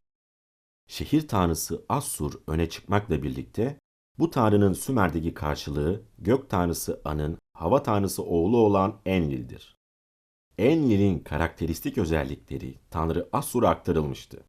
Şehir 0.88 1.28
tanrısı 1.28 1.86
Assur 1.90 2.34
öne 2.48 2.70
çıkmakla 2.70 3.24
birlikte 3.24 3.80
bu 4.20 4.30
tanrının 4.30 4.74
Sümer'deki 4.74 5.34
karşılığı 5.34 6.04
gök 6.18 6.50
tanrısı 6.50 7.02
An'ın 7.06 7.38
hava 7.54 7.84
tanrısı 7.84 8.24
oğlu 8.24 8.58
olan 8.58 9.02
Enlil'dir. 9.06 9.78
Enlil'in 10.58 11.20
karakteristik 11.20 11.98
özellikleri 11.98 12.80
Tanrı 12.90 13.30
Assur'a 13.34 13.70
aktarılmıştı. 13.70 14.44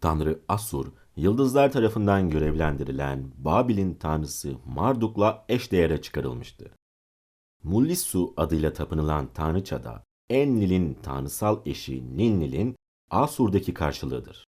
Tanrı 0.00 0.40
Assur, 0.48 0.92
yıldızlar 1.16 1.72
tarafından 1.72 2.30
görevlendirilen 2.30 3.32
Babil'in 3.36 3.94
tanrısı 3.94 4.56
Marduk'la 4.66 5.44
eşdeğere 5.48 6.02
çıkarılmıştı. 6.02 6.77
Mullissu 7.64 8.34
adıyla 8.36 8.72
tapınılan 8.72 9.32
tanrıça 9.32 9.84
da 9.84 10.04
Enlil'in 10.30 10.94
tanrısal 10.94 11.60
eşi 11.66 12.16
Ninlil'in 12.16 12.76
Asur'daki 13.10 13.74
karşılığıdır. 13.74 14.44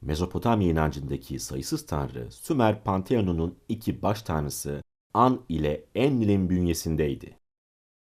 Mezopotamya 0.00 0.68
inancındaki 0.68 1.38
sayısız 1.38 1.86
tanrı 1.86 2.32
Sümer 2.32 2.84
Panteonunun 2.84 3.58
iki 3.68 4.02
baş 4.02 4.22
tanrısı 4.22 4.82
An 5.14 5.44
ile 5.48 5.84
Enlil'in 5.94 6.50
bünyesindeydi. 6.50 7.38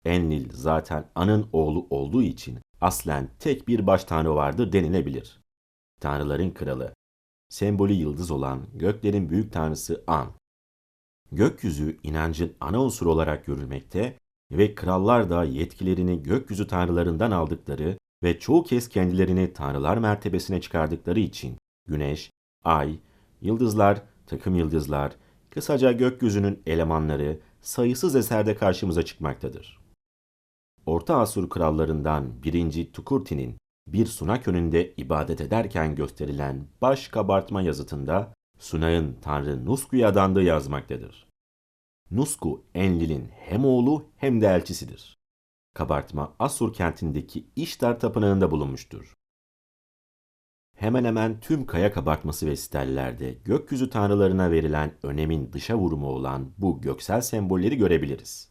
Enlil 0.05 0.49
zaten 0.53 1.11
An'ın 1.15 1.49
oğlu 1.53 1.87
olduğu 1.91 2.23
için 2.23 2.59
aslen 2.81 3.31
tek 3.39 3.69
bir 3.69 3.87
baş 3.87 4.05
tanrı 4.05 4.35
vardır 4.35 4.73
denilebilir. 4.73 5.41
Tanrıların 6.01 6.51
kralı, 6.51 6.95
sembolü 7.49 7.93
yıldız 7.93 8.31
olan 8.31 8.67
göklerin 8.75 9.31
büyük 9.31 9.53
tanrısı 9.53 10.05
An. 10.07 10.33
Gökyüzü 11.33 11.99
inancın 12.03 12.53
ana 12.61 12.83
unsuru 12.83 13.13
olarak 13.13 13.47
görülmekte 13.47 14.19
ve 14.53 14.75
krallar 14.75 15.31
da 15.31 15.45
yetkilerini 15.45 16.23
gökyüzü 16.23 16.67
tanrılarından 16.67 17.31
aldıkları 17.31 17.99
ve 18.23 18.39
çoğu 18.39 18.65
kez 18.65 18.89
kendilerini 18.89 19.53
tanrılar 19.53 19.97
mertebesine 19.97 20.61
çıkardıkları 20.61 21.21
için 21.21 21.59
güneş, 21.89 22.31
ay, 22.65 22.99
yıldızlar, 23.41 24.03
takım 24.27 24.55
yıldızlar, 24.55 25.13
kısaca 25.51 25.93
gökyüzünün 25.93 26.63
elemanları 26.67 27.41
sayısız 27.61 28.17
eserde 28.17 28.57
karşımıza 28.57 29.03
çıkmaktadır. 29.03 29.81
Orta 30.87 31.19
Asur 31.19 31.51
krallarından 31.51 32.43
1. 32.43 32.93
Tukurti'nin 32.93 33.57
bir 33.87 34.07
sunak 34.07 34.49
önünde 34.49 34.95
ibadet 34.97 35.41
ederken 35.41 35.95
gösterilen 35.95 36.67
baş 36.83 37.09
kabartma 37.09 37.63
yazıtında 37.63 38.35
sunağın 38.59 39.17
Tanrı 39.23 39.67
Nusku'ya 39.67 40.09
adandığı 40.09 40.43
yazmaktadır. 40.43 41.27
Nusku, 42.11 42.65
Enlil'in 42.75 43.29
hem 43.35 43.65
oğlu 43.65 44.05
hem 44.17 44.41
de 44.41 44.47
elçisidir. 44.47 45.19
Kabartma 45.75 46.35
Asur 46.39 46.73
kentindeki 46.73 47.47
İştar 47.57 48.01
Tapınağı'nda 48.01 48.51
bulunmuştur. 48.51 49.15
Hemen 50.77 51.05
hemen 51.05 51.41
tüm 51.41 51.67
kaya 51.67 51.93
kabartması 51.93 52.47
ve 52.47 52.57
stellerde 52.57 53.33
gökyüzü 53.33 53.91
tanrılarına 53.91 54.51
verilen 54.51 54.95
önemin 55.03 55.53
dışa 55.53 55.79
vurumu 55.79 56.07
olan 56.07 56.53
bu 56.59 56.81
göksel 56.81 57.21
sembolleri 57.21 57.77
görebiliriz. 57.77 58.51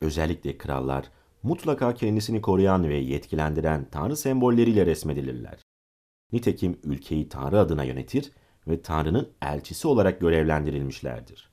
Özellikle 0.00 0.58
krallar 0.58 1.10
mutlaka 1.42 1.94
kendisini 1.94 2.42
koruyan 2.42 2.88
ve 2.88 2.96
yetkilendiren 2.96 3.90
tanrı 3.90 4.16
sembolleriyle 4.16 4.86
resmedilirler. 4.86 5.62
Nitekim 6.32 6.80
ülkeyi 6.82 7.28
tanrı 7.28 7.58
adına 7.58 7.84
yönetir 7.84 8.32
ve 8.66 8.82
tanrının 8.82 9.32
elçisi 9.42 9.88
olarak 9.88 10.20
görevlendirilmişlerdir. 10.20 11.51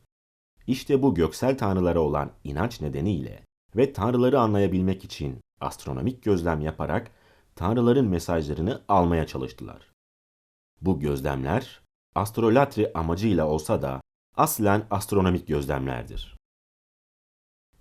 İşte 0.69 1.01
bu 1.01 1.15
göksel 1.15 1.57
tanrılara 1.57 1.99
olan 1.99 2.31
inanç 2.43 2.81
nedeniyle 2.81 3.45
ve 3.75 3.93
tanrıları 3.93 4.39
anlayabilmek 4.39 5.03
için 5.03 5.41
astronomik 5.61 6.23
gözlem 6.23 6.61
yaparak 6.61 7.11
tanrıların 7.55 8.07
mesajlarını 8.07 8.81
almaya 8.87 9.27
çalıştılar. 9.27 9.91
Bu 10.81 10.99
gözlemler 10.99 11.81
astrolatri 12.15 12.91
amacıyla 12.93 13.47
olsa 13.47 13.81
da 13.81 14.01
aslen 14.37 14.85
astronomik 14.91 15.47
gözlemlerdir. 15.47 16.37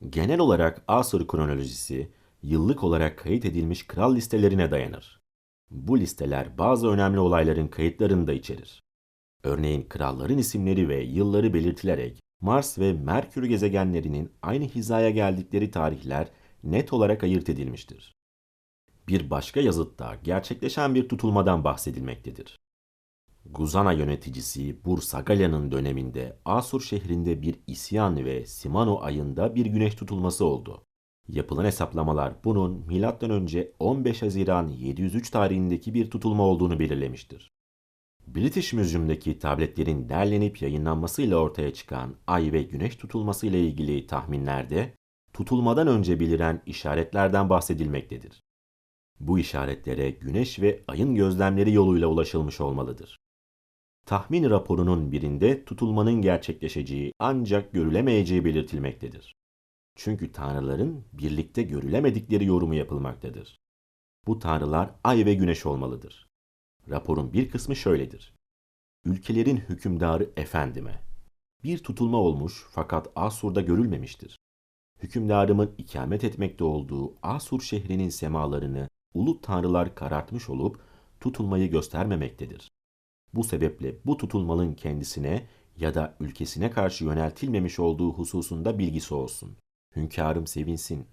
Genel 0.08 0.38
olarak 0.38 0.84
Asır 0.88 1.26
kronolojisi 1.26 2.12
yıllık 2.42 2.84
olarak 2.84 3.18
kayıt 3.18 3.44
edilmiş 3.44 3.86
kral 3.86 4.14
listelerine 4.14 4.70
dayanır. 4.70 5.20
Bu 5.70 5.98
listeler 5.98 6.58
bazı 6.58 6.88
önemli 6.88 7.18
olayların 7.18 7.68
kayıtlarını 7.68 8.26
da 8.26 8.32
içerir. 8.32 8.82
Örneğin 9.42 9.88
kralların 9.88 10.38
isimleri 10.38 10.88
ve 10.88 11.02
yılları 11.02 11.54
belirtilerek 11.54 12.20
Mars 12.40 12.78
ve 12.78 12.92
Merkür 12.92 13.44
gezegenlerinin 13.44 14.32
aynı 14.42 14.64
hizaya 14.64 15.10
geldikleri 15.10 15.70
tarihler 15.70 16.28
net 16.64 16.92
olarak 16.92 17.24
ayırt 17.24 17.48
edilmiştir. 17.48 18.16
Bir 19.08 19.30
başka 19.30 19.60
yazıtta 19.60 20.14
gerçekleşen 20.24 20.94
bir 20.94 21.08
tutulmadan 21.08 21.64
bahsedilmektedir. 21.64 22.58
Guzana 23.46 23.92
yöneticisi 23.92 24.84
Bursagalya'nın 24.84 25.72
döneminde 25.72 26.38
Asur 26.44 26.80
şehrinde 26.80 27.42
bir 27.42 27.56
isyan 27.66 28.24
ve 28.24 28.46
Simano 28.46 29.00
ayında 29.00 29.54
bir 29.54 29.66
güneş 29.66 29.94
tutulması 29.94 30.44
oldu. 30.44 30.84
Yapılan 31.28 31.64
hesaplamalar 31.64 32.34
bunun 32.44 32.86
M.Ö. 32.86 33.64
15 33.78 34.22
Haziran 34.22 34.68
703 34.68 35.30
tarihindeki 35.30 35.94
bir 35.94 36.10
tutulma 36.10 36.42
olduğunu 36.42 36.78
belirlemiştir. 36.78 37.50
British 38.34 38.72
Museum'daki 38.72 39.38
tabletlerin 39.38 40.08
derlenip 40.08 40.62
yayınlanmasıyla 40.62 41.36
ortaya 41.36 41.74
çıkan 41.74 42.16
ay 42.26 42.52
ve 42.52 42.62
güneş 42.62 42.96
tutulması 42.96 43.46
ile 43.46 43.60
ilgili 43.60 44.06
tahminlerde 44.06 44.94
tutulmadan 45.32 45.86
önce 45.86 46.20
beliren 46.20 46.62
işaretlerden 46.66 47.50
bahsedilmektedir. 47.50 48.42
Bu 49.20 49.38
işaretlere 49.38 50.10
güneş 50.10 50.60
ve 50.60 50.84
ayın 50.88 51.14
gözlemleri 51.14 51.72
yoluyla 51.72 52.08
ulaşılmış 52.08 52.60
olmalıdır. 52.60 53.18
Tahmin 54.06 54.50
raporunun 54.50 55.12
birinde 55.12 55.64
tutulmanın 55.64 56.22
gerçekleşeceği 56.22 57.12
ancak 57.18 57.72
görülemeyeceği 57.72 58.44
belirtilmektedir. 58.44 59.36
Çünkü 59.96 60.32
tanrıların 60.32 61.04
birlikte 61.12 61.62
görülemedikleri 61.62 62.44
yorumu 62.44 62.74
yapılmaktadır. 62.74 63.58
Bu 64.26 64.38
tanrılar 64.38 64.90
ay 65.04 65.26
ve 65.26 65.34
güneş 65.34 65.66
olmalıdır. 65.66 66.27
Raporun 66.90 67.32
bir 67.32 67.50
kısmı 67.50 67.76
şöyledir. 67.76 68.34
Ülkelerin 69.04 69.56
hükümdarı 69.56 70.30
efendime. 70.36 71.02
Bir 71.64 71.78
tutulma 71.78 72.18
olmuş 72.18 72.66
fakat 72.70 73.12
Asur'da 73.16 73.60
görülmemiştir. 73.60 74.38
Hükümdarımın 75.02 75.74
ikamet 75.78 76.24
etmekte 76.24 76.64
olduğu 76.64 77.14
Asur 77.22 77.60
şehrinin 77.60 78.08
semalarını 78.08 78.88
ulu 79.14 79.40
tanrılar 79.40 79.94
karartmış 79.94 80.48
olup 80.50 80.80
tutulmayı 81.20 81.70
göstermemektedir. 81.70 82.70
Bu 83.34 83.44
sebeple 83.44 83.94
bu 84.06 84.16
tutulmanın 84.16 84.74
kendisine 84.74 85.46
ya 85.76 85.94
da 85.94 86.16
ülkesine 86.20 86.70
karşı 86.70 87.04
yöneltilmemiş 87.04 87.78
olduğu 87.78 88.12
hususunda 88.12 88.78
bilgisi 88.78 89.14
olsun. 89.14 89.56
Hünkârım 89.96 90.46
sevinsin. 90.46 91.06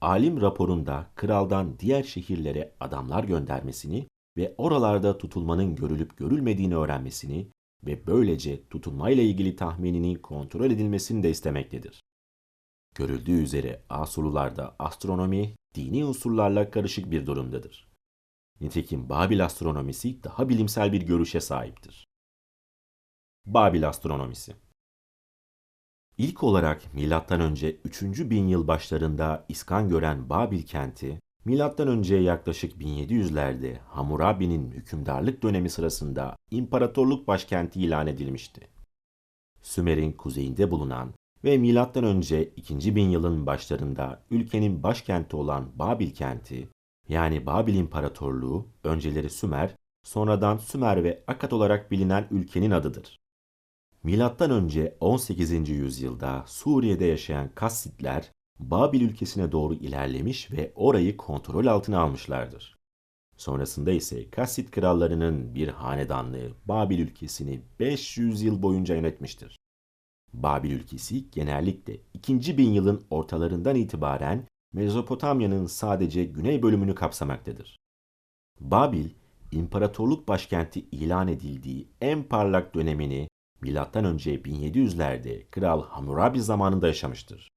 Alim 0.00 0.40
raporunda 0.40 1.10
kraldan 1.16 1.78
diğer 1.78 2.02
şehirlere 2.02 2.74
adamlar 2.80 3.24
göndermesini 3.24 4.06
ve 4.40 4.54
oralarda 4.58 5.18
tutulmanın 5.18 5.76
görülüp 5.76 6.16
görülmediğini 6.16 6.76
öğrenmesini 6.76 7.50
ve 7.86 8.06
böylece 8.06 8.68
tutulmayla 8.68 9.22
ilgili 9.22 9.56
tahmininin 9.56 10.14
kontrol 10.14 10.70
edilmesini 10.70 11.22
de 11.22 11.30
istemektedir. 11.30 12.02
Görüldüğü 12.94 13.42
üzere 13.42 13.82
Asurlularda 13.88 14.76
astronomi 14.78 15.54
dini 15.74 16.04
unsurlarla 16.04 16.70
karışık 16.70 17.10
bir 17.10 17.26
durumdadır. 17.26 17.88
Nitekim 18.60 19.08
Babil 19.08 19.44
astronomisi 19.44 20.24
daha 20.24 20.48
bilimsel 20.48 20.92
bir 20.92 21.02
görüşe 21.02 21.40
sahiptir. 21.40 22.06
Babil 23.46 23.88
astronomisi 23.88 24.56
İlk 26.18 26.42
olarak 26.42 26.94
M.Ö. 26.94 27.72
3. 27.84 28.02
bin 28.02 28.48
yıl 28.48 28.68
başlarında 28.68 29.44
iskan 29.48 29.88
gören 29.88 30.30
Babil 30.30 30.62
kenti, 30.62 31.20
M.Ö. 31.44 32.16
yaklaşık 32.16 32.80
1700'lerde 32.80 33.78
Hammurabi'nin 33.78 34.70
hükümdarlık 34.70 35.42
dönemi 35.42 35.70
sırasında 35.70 36.36
imparatorluk 36.50 37.28
başkenti 37.28 37.80
ilan 37.80 38.06
edilmişti. 38.06 38.68
Sümer'in 39.62 40.12
kuzeyinde 40.12 40.70
bulunan 40.70 41.14
ve 41.44 41.58
M.Ö. 41.58 42.44
2. 42.56 42.96
bin 42.96 43.08
yılın 43.08 43.46
başlarında 43.46 44.22
ülkenin 44.30 44.82
başkenti 44.82 45.36
olan 45.36 45.78
Babil 45.78 46.10
kenti, 46.10 46.68
yani 47.08 47.46
Babil 47.46 47.74
İmparatorluğu, 47.74 48.66
önceleri 48.84 49.30
Sümer, 49.30 49.76
sonradan 50.04 50.56
Sümer 50.56 51.04
ve 51.04 51.24
Akat 51.26 51.52
olarak 51.52 51.90
bilinen 51.90 52.28
ülkenin 52.30 52.70
adıdır. 52.70 53.18
Milattan 54.02 54.50
önce 54.50 54.96
18. 55.00 55.68
yüzyılda 55.68 56.44
Suriye'de 56.46 57.04
yaşayan 57.04 57.50
Kassitler, 57.54 58.30
Babil 58.60 59.00
ülkesine 59.00 59.52
doğru 59.52 59.74
ilerlemiş 59.74 60.52
ve 60.52 60.72
orayı 60.74 61.16
kontrol 61.16 61.66
altına 61.66 62.00
almışlardır. 62.00 62.78
Sonrasında 63.36 63.90
ise 63.90 64.30
Kassit 64.30 64.70
krallarının 64.70 65.54
bir 65.54 65.68
hanedanlığı 65.68 66.52
Babil 66.64 66.98
ülkesini 66.98 67.62
500 67.80 68.42
yıl 68.42 68.62
boyunca 68.62 68.94
yönetmiştir. 68.94 69.58
Babil 70.32 70.70
ülkesi 70.70 71.30
genellikle 71.30 71.96
2. 72.14 72.58
bin 72.58 72.70
yılın 72.70 73.04
ortalarından 73.10 73.76
itibaren 73.76 74.46
Mezopotamya'nın 74.72 75.66
sadece 75.66 76.24
güney 76.24 76.62
bölümünü 76.62 76.94
kapsamaktadır. 76.94 77.76
Babil, 78.60 79.08
imparatorluk 79.52 80.28
başkenti 80.28 80.80
ilan 80.80 81.28
edildiği 81.28 81.88
en 82.00 82.22
parlak 82.22 82.74
dönemini 82.74 83.28
önce 83.94 84.34
1700'lerde 84.34 85.50
Kral 85.50 85.82
Hammurabi 85.82 86.40
zamanında 86.40 86.86
yaşamıştır. 86.86 87.49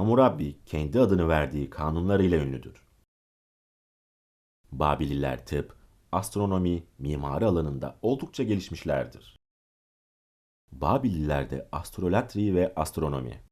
Hammurabi 0.00 0.58
kendi 0.66 1.00
adını 1.00 1.28
verdiği 1.28 1.70
kanunlarıyla 1.70 2.38
ünlüdür. 2.38 2.84
Babililer 4.72 5.46
tıp, 5.46 5.76
astronomi, 6.12 6.84
mimari 6.98 7.46
alanında 7.46 7.98
oldukça 8.02 8.42
gelişmişlerdir. 8.42 9.36
Babililerde 10.72 11.68
astrolatri 11.72 12.54
ve 12.54 12.72
astronomi. 12.76 13.42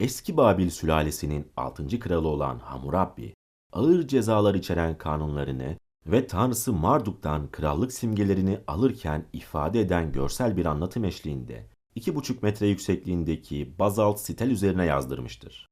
Eski 0.00 0.36
Babil 0.36 0.70
sülalesinin 0.70 1.52
6. 1.56 1.98
kralı 2.00 2.28
olan 2.28 2.58
Hammurabi, 2.58 3.34
ağır 3.72 4.08
cezalar 4.08 4.54
içeren 4.54 4.98
kanunlarını 4.98 5.78
ve 6.06 6.26
tanrısı 6.26 6.72
Marduk'tan 6.72 7.50
krallık 7.50 7.92
simgelerini 7.92 8.60
alırken 8.66 9.26
ifade 9.32 9.80
eden 9.80 10.12
görsel 10.12 10.56
bir 10.56 10.66
anlatım 10.66 11.04
eşliğinde 11.04 11.71
2,5 11.96 12.42
metre 12.42 12.66
yüksekliğindeki 12.66 13.78
bazalt 13.78 14.20
sitel 14.20 14.50
üzerine 14.50 14.84
yazdırmıştır. 14.84 15.68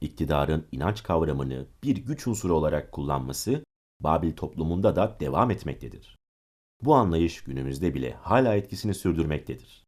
İktidarın 0.00 0.66
inanç 0.72 1.02
kavramını 1.02 1.66
bir 1.82 1.96
güç 1.96 2.26
unsuru 2.26 2.54
olarak 2.54 2.92
kullanması 2.92 3.64
Babil 4.00 4.36
toplumunda 4.36 4.96
da 4.96 5.16
devam 5.20 5.50
etmektedir. 5.50 6.16
Bu 6.82 6.94
anlayış 6.94 7.44
günümüzde 7.44 7.94
bile 7.94 8.12
hala 8.12 8.54
etkisini 8.54 8.94
sürdürmektedir. 8.94 9.84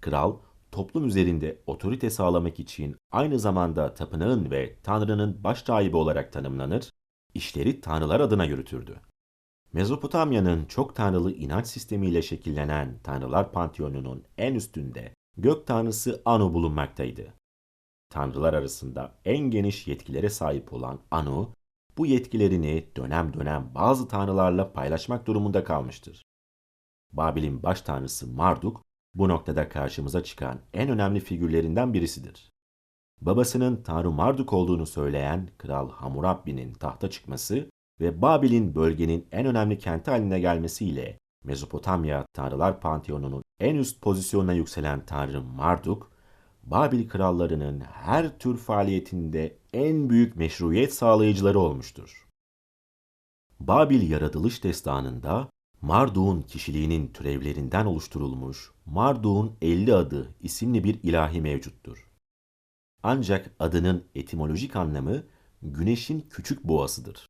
Kral, 0.00 0.38
toplum 0.72 1.06
üzerinde 1.06 1.62
otorite 1.66 2.10
sağlamak 2.10 2.60
için 2.60 2.96
aynı 3.10 3.38
zamanda 3.38 3.94
tapınağın 3.94 4.50
ve 4.50 4.76
tanrının 4.82 5.44
baş 5.44 5.68
rahibi 5.68 5.96
olarak 5.96 6.32
tanımlanır, 6.32 6.92
işleri 7.34 7.80
tanrılar 7.80 8.20
adına 8.20 8.44
yürütürdü. 8.44 9.00
Mezopotamya'nın 9.76 10.64
çok 10.64 10.96
tanrılı 10.96 11.32
inanç 11.32 11.66
sistemiyle 11.66 12.22
şekillenen 12.22 12.98
tanrılar 13.04 13.52
panteonunun 13.52 14.24
en 14.38 14.54
üstünde 14.54 15.14
gök 15.36 15.66
tanrısı 15.66 16.22
Anu 16.24 16.54
bulunmaktaydı. 16.54 17.34
Tanrılar 18.10 18.54
arasında 18.54 19.14
en 19.24 19.38
geniş 19.38 19.88
yetkilere 19.88 20.30
sahip 20.30 20.72
olan 20.72 21.00
Anu, 21.10 21.54
bu 21.98 22.06
yetkilerini 22.06 22.90
dönem 22.96 23.32
dönem 23.34 23.70
bazı 23.74 24.08
tanrılarla 24.08 24.72
paylaşmak 24.72 25.26
durumunda 25.26 25.64
kalmıştır. 25.64 26.22
Babil'in 27.12 27.62
baş 27.62 27.80
tanrısı 27.80 28.26
Marduk, 28.26 28.82
bu 29.14 29.28
noktada 29.28 29.68
karşımıza 29.68 30.24
çıkan 30.24 30.60
en 30.72 30.88
önemli 30.88 31.20
figürlerinden 31.20 31.94
birisidir. 31.94 32.50
Babasının 33.20 33.82
Tanrı 33.82 34.10
Marduk 34.10 34.52
olduğunu 34.52 34.86
söyleyen 34.86 35.50
Kral 35.58 35.90
Hammurabi'nin 35.90 36.72
tahta 36.72 37.10
çıkması 37.10 37.70
ve 38.00 38.22
Babil'in 38.22 38.74
bölgenin 38.74 39.26
en 39.32 39.46
önemli 39.46 39.78
kenti 39.78 40.10
haline 40.10 40.40
gelmesiyle 40.40 41.18
Mezopotamya 41.44 42.26
Tanrılar 42.32 42.80
Panteonu'nun 42.80 43.42
en 43.60 43.76
üst 43.76 44.00
pozisyonuna 44.00 44.52
yükselen 44.52 45.06
Tanrı 45.06 45.42
Marduk, 45.42 46.12
Babil 46.62 47.08
krallarının 47.08 47.80
her 47.80 48.38
tür 48.38 48.56
faaliyetinde 48.56 49.58
en 49.72 50.10
büyük 50.10 50.36
meşruiyet 50.36 50.94
sağlayıcıları 50.94 51.58
olmuştur. 51.58 52.26
Babil 53.60 54.10
yaratılış 54.10 54.64
destanında 54.64 55.50
Marduk'un 55.80 56.42
kişiliğinin 56.42 57.08
türevlerinden 57.08 57.86
oluşturulmuş 57.86 58.72
Marduk'un 58.86 59.56
50 59.62 59.94
adı 59.94 60.34
isimli 60.40 60.84
bir 60.84 61.02
ilahi 61.02 61.40
mevcuttur. 61.40 62.10
Ancak 63.02 63.54
adının 63.58 64.04
etimolojik 64.14 64.76
anlamı 64.76 65.22
güneşin 65.62 66.20
küçük 66.20 66.64
boğasıdır. 66.64 67.26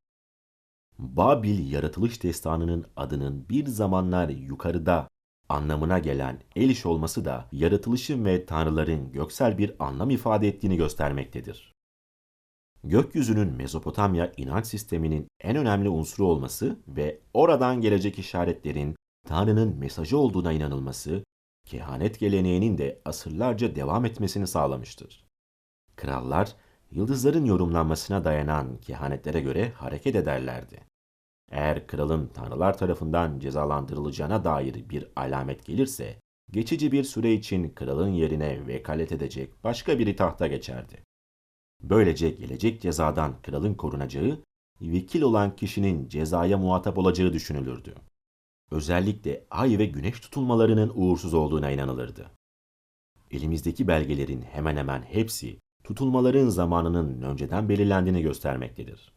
Babil 0.98 1.72
yaratılış 1.72 2.22
destanının 2.22 2.86
adının 2.96 3.48
bir 3.48 3.66
zamanlar 3.66 4.28
yukarıda 4.28 5.08
anlamına 5.48 5.98
gelen 5.98 6.42
Eliş 6.56 6.86
olması 6.86 7.24
da 7.24 7.48
yaratılışın 7.52 8.24
ve 8.24 8.46
tanrıların 8.46 9.12
göksel 9.12 9.58
bir 9.58 9.74
anlam 9.78 10.10
ifade 10.10 10.48
ettiğini 10.48 10.76
göstermektedir. 10.76 11.72
Gökyüzünün 12.84 13.52
Mezopotamya 13.52 14.32
inanç 14.36 14.66
sisteminin 14.66 15.28
en 15.40 15.56
önemli 15.56 15.88
unsuru 15.88 16.26
olması 16.26 16.78
ve 16.88 17.20
oradan 17.34 17.80
gelecek 17.80 18.18
işaretlerin 18.18 18.96
Tanrı'nın 19.26 19.78
mesajı 19.78 20.18
olduğuna 20.18 20.52
inanılması, 20.52 21.24
kehanet 21.66 22.20
geleneğinin 22.20 22.78
de 22.78 23.02
asırlarca 23.04 23.76
devam 23.76 24.04
etmesini 24.04 24.46
sağlamıştır. 24.46 25.26
Krallar, 25.96 26.56
yıldızların 26.90 27.44
yorumlanmasına 27.44 28.24
dayanan 28.24 28.76
kehanetlere 28.76 29.40
göre 29.40 29.70
hareket 29.70 30.16
ederlerdi. 30.16 30.80
Eğer 31.50 31.86
kralın 31.86 32.26
tanrılar 32.26 32.78
tarafından 32.78 33.38
cezalandırılacağına 33.38 34.44
dair 34.44 34.88
bir 34.88 35.08
alamet 35.16 35.66
gelirse, 35.66 36.20
geçici 36.50 36.92
bir 36.92 37.04
süre 37.04 37.32
için 37.32 37.70
kralın 37.70 38.08
yerine 38.08 38.66
vekalet 38.66 39.12
edecek 39.12 39.64
başka 39.64 39.98
biri 39.98 40.16
tahta 40.16 40.46
geçerdi. 40.46 41.02
Böylece 41.82 42.30
gelecek 42.30 42.82
cezadan 42.82 43.42
kralın 43.42 43.74
korunacağı, 43.74 44.38
vekil 44.80 45.22
olan 45.22 45.56
kişinin 45.56 46.08
cezaya 46.08 46.58
muhatap 46.58 46.98
olacağı 46.98 47.32
düşünülürdü. 47.32 47.94
Özellikle 48.70 49.46
ay 49.50 49.78
ve 49.78 49.86
güneş 49.86 50.20
tutulmalarının 50.20 50.92
uğursuz 50.94 51.34
olduğuna 51.34 51.70
inanılırdı. 51.70 52.30
Elimizdeki 53.30 53.88
belgelerin 53.88 54.42
hemen 54.42 54.76
hemen 54.76 55.02
hepsi 55.02 55.58
tutulmaların 55.86 56.48
zamanının 56.48 57.22
önceden 57.22 57.68
belirlendiğini 57.68 58.22
göstermektedir. 58.22 59.12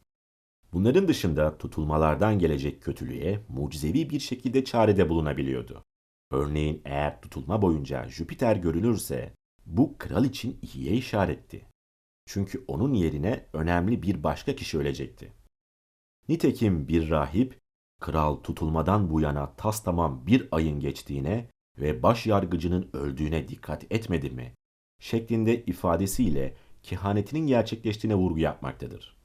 Bunların 0.73 1.07
dışında 1.07 1.57
tutulmalardan 1.57 2.39
gelecek 2.39 2.81
kötülüğe 2.81 3.39
mucizevi 3.49 4.09
bir 4.09 4.19
şekilde 4.19 4.63
çarede 4.63 5.09
bulunabiliyordu. 5.09 5.83
Örneğin 6.31 6.81
eğer 6.85 7.21
tutulma 7.21 7.61
boyunca 7.61 8.07
Jüpiter 8.07 8.55
görülürse 8.55 9.33
bu 9.65 9.97
kral 9.97 10.25
için 10.25 10.59
iyiye 10.61 10.93
işaretti. 10.93 11.65
Çünkü 12.25 12.63
onun 12.67 12.93
yerine 12.93 13.45
önemli 13.53 14.03
bir 14.03 14.23
başka 14.23 14.55
kişi 14.55 14.77
ölecekti. 14.77 15.33
Nitekim 16.29 16.87
bir 16.87 17.09
rahip, 17.09 17.59
kral 18.01 18.35
tutulmadan 18.35 19.09
bu 19.09 19.21
yana 19.21 19.55
tas 19.55 19.83
tamam 19.83 20.27
bir 20.27 20.47
ayın 20.51 20.79
geçtiğine 20.79 21.49
ve 21.77 22.03
baş 22.03 22.27
yargıcının 22.27 22.89
öldüğüne 22.93 23.47
dikkat 23.47 23.91
etmedi 23.91 24.29
mi? 24.29 24.53
Şeklinde 24.99 25.65
ifadesiyle 25.65 26.55
kehanetinin 26.83 27.47
gerçekleştiğine 27.47 28.15
vurgu 28.15 28.39
yapmaktadır. 28.39 29.19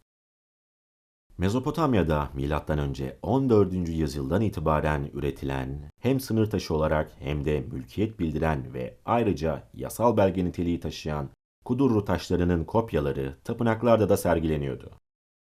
Mezopotamya'da 1.39 2.31
M.Ö. 2.35 3.17
14. 3.23 3.89
yüzyıldan 3.89 4.43
itibaren 4.43 5.11
üretilen 5.13 5.91
hem 6.01 6.21
sınır 6.21 6.51
taşı 6.51 6.75
olarak 6.75 7.13
hem 7.19 7.45
de 7.45 7.61
mülkiyet 7.61 8.21
bildiren 8.21 8.75
ve 8.75 8.97
ayrıca 9.05 9.69
yasal 9.75 10.17
belge 10.17 10.45
niteliği 10.45 10.81
taşıyan 10.81 11.31
Kudurru 11.65 12.05
taşlarının 12.05 12.65
kopyaları 12.65 13.37
tapınaklarda 13.45 14.09
da 14.09 14.17
sergileniyordu. 14.17 14.91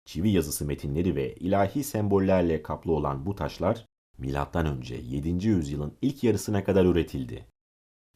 Çivi 0.05 0.31
yazısı 0.31 0.65
metinleri 0.65 1.17
ve 1.17 1.35
ilahi 1.35 1.85
sembollerle 1.85 2.63
kaplı 2.63 2.93
olan 2.93 3.27
bu 3.27 3.35
taşlar 3.35 3.87
M.Ö. 4.19 4.95
7. 5.03 5.49
yüzyılın 5.49 5.95
ilk 6.03 6.25
yarısına 6.25 6.65
kadar 6.65 6.85
üretildi. 6.85 7.47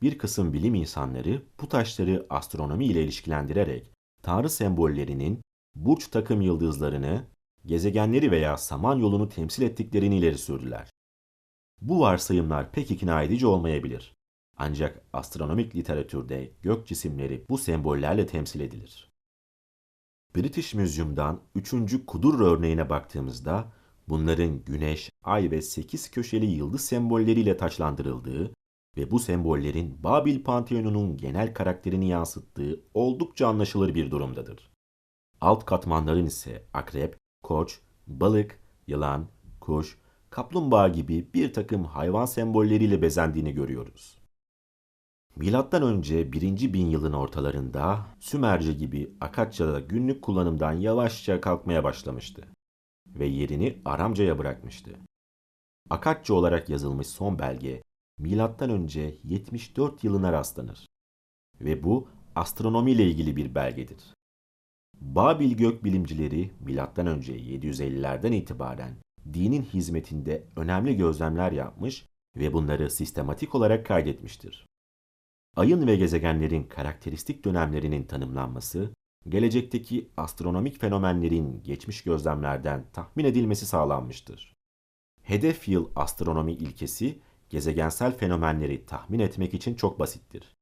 Bir 0.02 0.18
kısım 0.18 0.52
bilim 0.52 0.74
insanları 0.74 1.42
bu 1.60 1.68
taşları 1.68 2.26
astronomi 2.30 2.86
ile 2.86 3.04
ilişkilendirerek 3.04 3.90
tanrı 4.22 4.50
sembollerinin 4.50 5.42
burç 5.74 6.08
takım 6.08 6.40
yıldızlarını, 6.40 7.24
gezegenleri 7.66 8.30
veya 8.30 8.56
samanyolunu 8.56 9.28
temsil 9.28 9.62
ettiklerini 9.62 10.18
ileri 10.18 10.38
sürdüler. 10.38 10.90
Bu 11.80 12.00
varsayımlar 12.00 12.72
pek 12.72 12.90
ikna 12.90 13.22
edici 13.22 13.46
olmayabilir. 13.46 14.14
Ancak 14.56 15.02
astronomik 15.12 15.76
literatürde 15.76 16.52
gök 16.62 16.86
cisimleri 16.86 17.44
bu 17.48 17.58
sembollerle 17.58 18.26
temsil 18.26 18.60
edilir. 18.60 19.12
British 20.36 20.74
Museum'dan 20.74 21.40
3. 21.54 21.74
Kudur 22.06 22.40
örneğine 22.40 22.90
baktığımızda 22.90 23.72
bunların 24.08 24.64
güneş, 24.64 25.10
ay 25.22 25.50
ve 25.50 25.62
8 25.62 26.10
köşeli 26.10 26.46
yıldız 26.46 26.80
sembolleriyle 26.80 27.56
taçlandırıldığı 27.56 28.52
ve 28.96 29.10
bu 29.10 29.18
sembollerin 29.18 30.02
Babil 30.02 30.42
Panteonu'nun 30.44 31.16
genel 31.16 31.54
karakterini 31.54 32.08
yansıttığı 32.08 32.80
oldukça 32.94 33.48
anlaşılır 33.48 33.94
bir 33.94 34.10
durumdadır. 34.10 34.70
Alt 35.40 35.64
katmanların 35.64 36.26
ise 36.26 36.64
akrep, 36.74 37.16
koç, 37.42 37.80
balık, 38.06 38.60
yılan, 38.86 39.26
kuş, 39.60 39.98
kaplumbağa 40.30 40.88
gibi 40.88 41.28
bir 41.34 41.52
takım 41.52 41.84
hayvan 41.84 42.26
sembolleriyle 42.26 43.02
bezendiğini 43.02 43.52
görüyoruz. 43.54 44.18
Milattan 45.36 45.82
önce 45.82 46.32
1. 46.32 46.72
bin 46.72 46.86
yılın 46.86 47.12
ortalarında 47.12 48.06
Sümerce 48.20 48.72
gibi 48.72 49.16
Akatça'da 49.20 49.80
günlük 49.80 50.22
kullanımdan 50.22 50.72
yavaşça 50.72 51.40
kalkmaya 51.40 51.84
başlamıştı 51.84 52.42
ve 53.06 53.26
yerini 53.26 53.78
Aramca'ya 53.84 54.38
bırakmıştı. 54.38 54.90
Akatça 55.90 56.34
olarak 56.34 56.68
yazılmış 56.68 57.06
son 57.06 57.38
belge 57.38 57.82
önce 58.70 59.14
74 59.24 60.04
yılına 60.04 60.32
rastlanır 60.32 60.86
ve 61.60 61.84
bu 61.84 62.08
astronomi 62.34 62.92
ile 62.92 63.06
ilgili 63.06 63.36
bir 63.36 63.54
belgedir. 63.54 64.14
Babil 65.00 65.56
gökbilimcileri 65.56 66.50
önce 67.06 67.38
750'lerden 67.38 68.32
itibaren 68.32 68.96
dinin 69.32 69.62
hizmetinde 69.62 70.46
önemli 70.56 70.96
gözlemler 70.96 71.52
yapmış 71.52 72.08
ve 72.36 72.52
bunları 72.52 72.90
sistematik 72.90 73.54
olarak 73.54 73.86
kaydetmiştir. 73.86 74.66
Ayın 75.56 75.86
ve 75.86 75.96
gezegenlerin 75.96 76.64
karakteristik 76.64 77.44
dönemlerinin 77.44 78.04
tanımlanması, 78.04 78.90
gelecekteki 79.28 80.10
astronomik 80.16 80.80
fenomenlerin 80.80 81.62
geçmiş 81.62 82.02
gözlemlerden 82.02 82.84
tahmin 82.92 83.24
edilmesi 83.24 83.66
sağlanmıştır. 83.66 84.52
Hedef 85.22 85.68
yıl 85.68 85.90
astronomi 85.96 86.52
ilkesi 86.52 87.18
gezegensel 87.56 88.16
fenomenleri 88.16 88.86
tahmin 88.86 89.18
etmek 89.18 89.54
için 89.54 89.74
çok 89.74 89.98
basittir. 89.98 90.56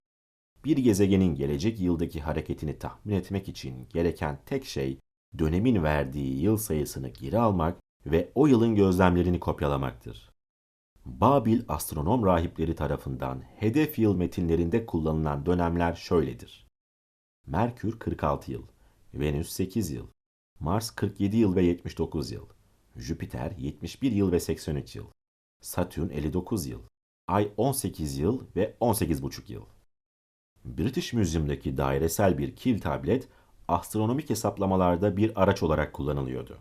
Bir 0.64 0.76
gezegenin 0.76 1.34
gelecek 1.34 1.80
yıldaki 1.80 2.20
hareketini 2.20 2.78
tahmin 2.78 3.14
etmek 3.14 3.48
için 3.48 3.88
gereken 3.92 4.38
tek 4.46 4.64
şey 4.64 4.98
dönemin 5.38 5.82
verdiği 5.82 6.42
yıl 6.42 6.56
sayısını 6.56 7.08
geri 7.08 7.38
almak 7.38 7.80
ve 8.06 8.32
o 8.34 8.46
yılın 8.46 8.74
gözlemlerini 8.74 9.40
kopyalamaktır. 9.40 10.30
Babil 11.04 11.62
astronom 11.68 12.26
rahipleri 12.26 12.74
tarafından 12.74 13.42
hedef 13.56 13.98
yıl 13.98 14.16
metinlerinde 14.16 14.86
kullanılan 14.86 15.46
dönemler 15.46 15.94
şöyledir. 15.94 16.66
Merkür 17.46 17.98
46 17.98 18.52
yıl, 18.52 18.62
Venüs 19.14 19.52
8 19.52 19.90
yıl, 19.90 20.06
Mars 20.60 20.90
47 20.90 21.36
yıl 21.36 21.56
ve 21.56 21.62
79 21.62 22.32
yıl, 22.32 22.46
Jüpiter 22.96 23.52
71 23.58 24.12
yıl 24.12 24.32
ve 24.32 24.40
83 24.40 24.96
yıl, 24.96 25.06
Satürn 25.64 26.08
59 26.10 26.66
yıl, 26.66 26.82
Ay 27.28 27.52
18 27.56 28.18
yıl 28.18 28.46
ve 28.56 28.76
18,5 28.80 29.52
yıl. 29.52 29.64
British 30.64 31.12
Museum'daki 31.12 31.76
dairesel 31.76 32.38
bir 32.38 32.56
kil 32.56 32.80
tablet 32.80 33.28
astronomik 33.68 34.30
hesaplamalarda 34.30 35.16
bir 35.16 35.42
araç 35.42 35.62
olarak 35.62 35.92
kullanılıyordu. 35.92 36.58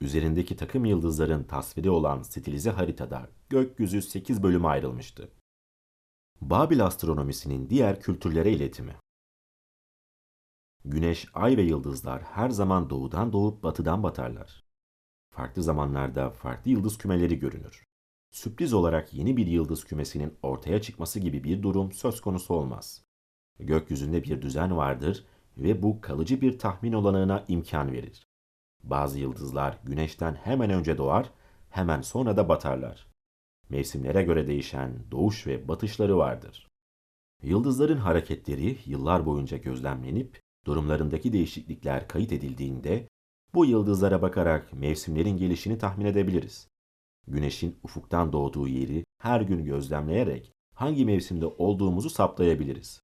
Üzerindeki 0.00 0.56
takım 0.56 0.84
yıldızların 0.84 1.44
tasviri 1.44 1.90
olan 1.90 2.22
stilize 2.22 2.70
haritada 2.70 3.28
gökyüzü 3.48 4.02
8 4.02 4.42
bölüme 4.42 4.68
ayrılmıştı. 4.68 5.32
Babil 6.40 6.84
astronomisinin 6.86 7.70
diğer 7.70 8.00
kültürlere 8.00 8.52
iletimi. 8.52 8.96
Güneş, 10.84 11.28
ay 11.34 11.56
ve 11.56 11.62
yıldızlar 11.62 12.22
her 12.22 12.50
zaman 12.50 12.90
doğudan 12.90 13.32
doğup 13.32 13.62
batıdan 13.62 14.02
batarlar. 14.02 14.64
Farklı 15.34 15.62
zamanlarda 15.62 16.30
farklı 16.30 16.70
yıldız 16.70 16.98
kümeleri 16.98 17.38
görünür. 17.38 17.89
Sürpriz 18.30 18.72
olarak 18.72 19.14
yeni 19.14 19.36
bir 19.36 19.46
yıldız 19.46 19.84
kümesinin 19.84 20.34
ortaya 20.42 20.82
çıkması 20.82 21.20
gibi 21.20 21.44
bir 21.44 21.62
durum 21.62 21.92
söz 21.92 22.20
konusu 22.20 22.54
olmaz. 22.54 23.04
Gökyüzünde 23.58 24.24
bir 24.24 24.42
düzen 24.42 24.76
vardır 24.76 25.24
ve 25.58 25.82
bu 25.82 26.00
kalıcı 26.00 26.40
bir 26.40 26.58
tahmin 26.58 26.92
olanağına 26.92 27.44
imkan 27.48 27.92
verir. 27.92 28.26
Bazı 28.82 29.18
yıldızlar 29.18 29.78
güneşten 29.84 30.34
hemen 30.34 30.70
önce 30.70 30.98
doğar, 30.98 31.30
hemen 31.70 32.00
sonra 32.00 32.36
da 32.36 32.48
batarlar. 32.48 33.06
Mevsimlere 33.68 34.22
göre 34.22 34.46
değişen 34.46 35.04
doğuş 35.10 35.46
ve 35.46 35.68
batışları 35.68 36.18
vardır. 36.18 36.68
Yıldızların 37.42 37.98
hareketleri 37.98 38.78
yıllar 38.86 39.26
boyunca 39.26 39.56
gözlemlenip 39.56 40.40
durumlarındaki 40.66 41.32
değişiklikler 41.32 42.08
kayıt 42.08 42.32
edildiğinde 42.32 43.08
bu 43.54 43.64
yıldızlara 43.64 44.22
bakarak 44.22 44.72
mevsimlerin 44.72 45.36
gelişini 45.36 45.78
tahmin 45.78 46.06
edebiliriz. 46.06 46.69
Güneşin 47.30 47.78
ufuktan 47.82 48.32
doğduğu 48.32 48.68
yeri 48.68 49.04
her 49.18 49.40
gün 49.40 49.64
gözlemleyerek 49.64 50.52
hangi 50.74 51.04
mevsimde 51.04 51.46
olduğumuzu 51.46 52.10
saptayabiliriz. 52.10 53.00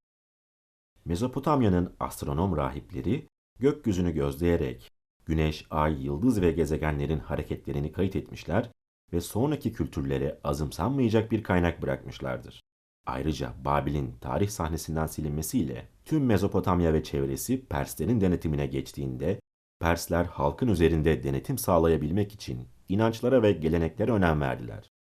Mezopotamya'nın 1.05 1.95
astronom 2.01 2.57
rahipleri 2.57 3.29
gökyüzünü 3.59 4.15
gözleyerek 4.15 4.93
güneş, 5.27 5.67
ay, 5.71 6.05
yıldız 6.05 6.41
ve 6.41 6.53
gezegenlerin 6.53 7.19
hareketlerini 7.19 7.93
kayıt 7.93 8.17
etmişler 8.17 8.71
ve 9.13 9.21
sonraki 9.21 9.73
kültürlere 9.73 10.41
azımsanmayacak 10.45 11.33
bir 11.33 11.43
kaynak 11.43 11.83
bırakmışlardır. 11.83 12.61
Ayrıca 13.07 13.55
Babil'in 13.65 14.15
tarih 14.21 14.49
sahnesinden 14.49 15.07
silinmesiyle 15.07 15.89
tüm 16.05 16.27
Mezopotamya 16.27 16.93
ve 16.93 17.03
çevresi 17.03 17.67
Perslerin 17.67 18.21
denetimine 18.21 18.67
geçtiğinde 18.67 19.41
Persler 19.81 20.25
halkın 20.25 20.69
üzerinde 20.69 21.23
denetim 21.23 21.59
sağlayabilmek 21.59 22.33
için 22.33 22.69
inançlara 22.89 23.43
ve 23.43 23.53
geleneklere 23.53 24.13
önem 24.13 24.41
verdiler. 24.41 24.91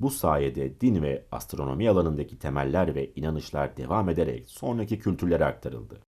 Bu 0.00 0.10
sayede 0.10 0.80
din 0.80 1.02
ve 1.02 1.26
astronomi 1.32 1.90
alanındaki 1.90 2.38
temeller 2.38 2.94
ve 2.94 3.12
inanışlar 3.14 3.76
devam 3.76 4.08
ederek 4.08 4.48
sonraki 4.48 4.98
kültürlere 4.98 5.44
aktarıldı. 5.44 6.00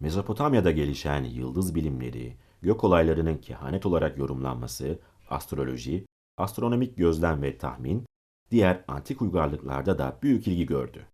Mezopotamya'da 0.00 0.70
gelişen 0.70 1.24
yıldız 1.24 1.74
bilimleri, 1.74 2.36
gök 2.62 2.84
olaylarının 2.84 3.36
kehanet 3.36 3.86
olarak 3.86 4.18
yorumlanması, 4.18 4.98
astroloji, 5.30 6.06
astronomik 6.36 6.96
gözlem 6.96 7.42
ve 7.42 7.58
tahmin, 7.58 8.06
diğer 8.50 8.84
antik 8.88 9.22
uygarlıklarda 9.22 9.98
da 9.98 10.18
büyük 10.22 10.48
ilgi 10.48 10.66
gördü. 10.66 11.06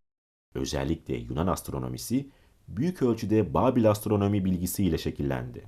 Özellikle 0.55 1.17
Yunan 1.17 1.47
astronomisi 1.47 2.31
büyük 2.69 3.03
ölçüde 3.03 3.55
Babil 3.55 3.91
astronomi 3.91 4.45
bilgisiyle 4.45 4.99
şekillendi. 4.99 5.65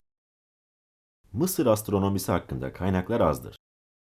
Mısır 1.32 1.66
astronomisi 1.66 2.32
hakkında 2.32 2.72
kaynaklar 2.72 3.20
azdır. 3.20 3.56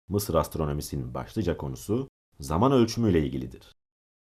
Mısır 0.08 0.34
astronomisinin 0.34 1.14
başlıca 1.14 1.56
konusu 1.56 2.08
zaman 2.40 2.72
ölçümüyle 2.72 3.26
ilgilidir. 3.26 3.76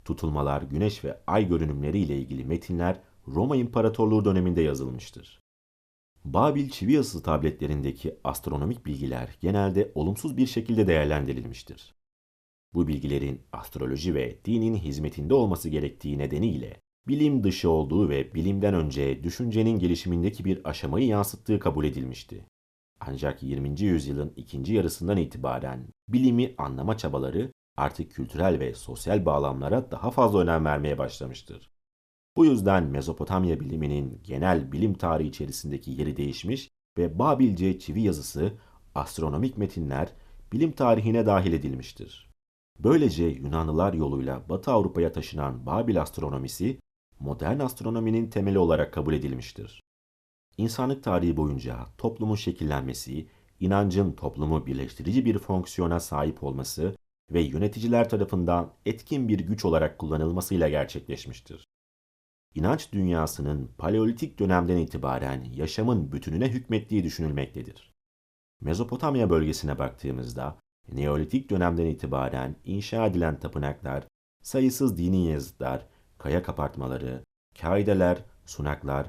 Tutulmalar, 0.05 0.63
güneş 0.63 1.05
ve 1.05 1.21
ay 1.27 1.49
görünümleri 1.49 1.99
ile 1.99 2.19
ilgili 2.19 2.45
metinler 2.45 3.01
Roma 3.29 3.57
İmparatorluğu 3.57 4.25
döneminde 4.25 4.63
yazılmıştır. 4.63 5.41
Babil 6.25 6.71
çivi 6.71 6.93
yazısı 6.93 7.23
tabletlerindeki 7.23 8.19
astronomik 8.25 8.87
bilgiler 8.87 9.37
genelde 9.41 9.93
olumsuz 9.95 10.37
bir 10.37 10.47
şekilde 10.47 10.87
değerlendirilmiştir. 10.87 11.95
Bu 12.75 12.89
bilgilerin 12.89 13.43
astroloji 13.53 14.15
ve 14.15 14.45
dinin 14.45 14.77
hizmetinde 14.77 15.35
olması 15.35 15.69
gerektiği 15.69 16.19
nedeniyle 16.19 16.81
bilim 17.09 17.45
dışı 17.45 17.71
olduğu 17.71 18.09
ve 18.09 18.35
bilimden 18.35 18.75
önce 18.75 19.25
düşüncenin 19.25 19.79
gelişimindeki 19.79 20.45
bir 20.45 20.69
aşamayı 20.69 21.07
yansıttığı 21.07 21.59
kabul 21.59 21.85
edilmişti. 21.85 22.45
Ancak 23.01 23.43
20. 23.43 23.81
yüzyılın 23.81 24.33
ikinci 24.37 24.75
yarısından 24.75 25.17
itibaren 25.17 25.89
bilimi 26.09 26.55
anlama 26.59 26.97
çabaları 26.97 27.53
artık 27.77 28.11
kültürel 28.11 28.61
ve 28.61 28.75
sosyal 28.75 29.27
bağlamlara 29.27 29.91
daha 29.91 30.11
fazla 30.11 30.39
önem 30.39 30.65
vermeye 30.65 30.99
başlamıştır. 30.99 31.71
Bu 32.37 32.45
yüzden 32.45 32.85
Mezopotamya 32.85 33.61
biliminin 33.61 34.21
genel 34.25 34.73
bilim 34.73 34.95
tarihi 34.95 35.29
içerisindeki 35.29 35.91
yeri 35.91 36.17
değişmiş 36.17 36.71
ve 36.99 37.19
Babilce 37.19 37.79
çivi 37.79 38.03
yazısı, 38.03 38.53
astronomik 38.95 39.59
metinler 39.59 40.09
bilim 40.53 40.73
tarihine 40.73 41.27
dahil 41.27 41.53
edilmiştir. 41.53 42.31
Böylece 42.79 43.25
Yunanlılar 43.25 43.93
yoluyla 43.93 44.49
Batı 44.49 44.71
Avrupa'ya 44.71 45.13
taşınan 45.13 45.67
Babil 45.67 46.03
astronomisi 46.03 46.79
modern 47.21 47.59
astronominin 47.59 48.31
temeli 48.31 48.59
olarak 48.59 48.93
kabul 48.93 49.15
edilmiştir. 49.15 49.83
İnsanlık 50.59 51.05
tarihi 51.05 51.37
boyunca 51.37 51.87
toplumun 51.99 52.37
şekillenmesi, 52.37 53.29
inancın 53.61 54.13
toplumu 54.13 54.67
birleştirici 54.67 55.25
bir 55.25 55.39
fonksiyona 55.39 56.01
sahip 56.01 56.45
olması 56.45 56.97
ve 57.31 57.41
yöneticiler 57.41 58.09
tarafından 58.09 58.73
etkin 58.87 59.29
bir 59.29 59.41
güç 59.41 59.65
olarak 59.65 59.99
kullanılmasıyla 59.99 60.69
gerçekleşmiştir. 60.69 61.65
İnanç 62.55 62.93
dünyasının 62.93 63.71
paleolitik 63.79 64.39
dönemden 64.39 64.77
itibaren 64.77 65.45
yaşamın 65.55 66.13
bütününe 66.13 66.49
hükmettiği 66.49 67.05
düşünülmektedir. 67.05 67.93
Mezopotamya 68.61 69.31
bölgesine 69.31 69.79
baktığımızda 69.79 70.59
Neolitik 70.93 71.51
dönemden 71.51 71.87
itibaren 71.87 72.57
inşa 72.65 73.07
edilen 73.07 73.41
tapınaklar 73.41 74.05
sayısız 74.43 74.99
dini 74.99 75.27
yazıtlar, 75.27 75.87
kaya 76.19 76.43
kapartmaları, 76.43 77.25
kaideler, 77.61 78.25
sunaklar, 78.47 79.07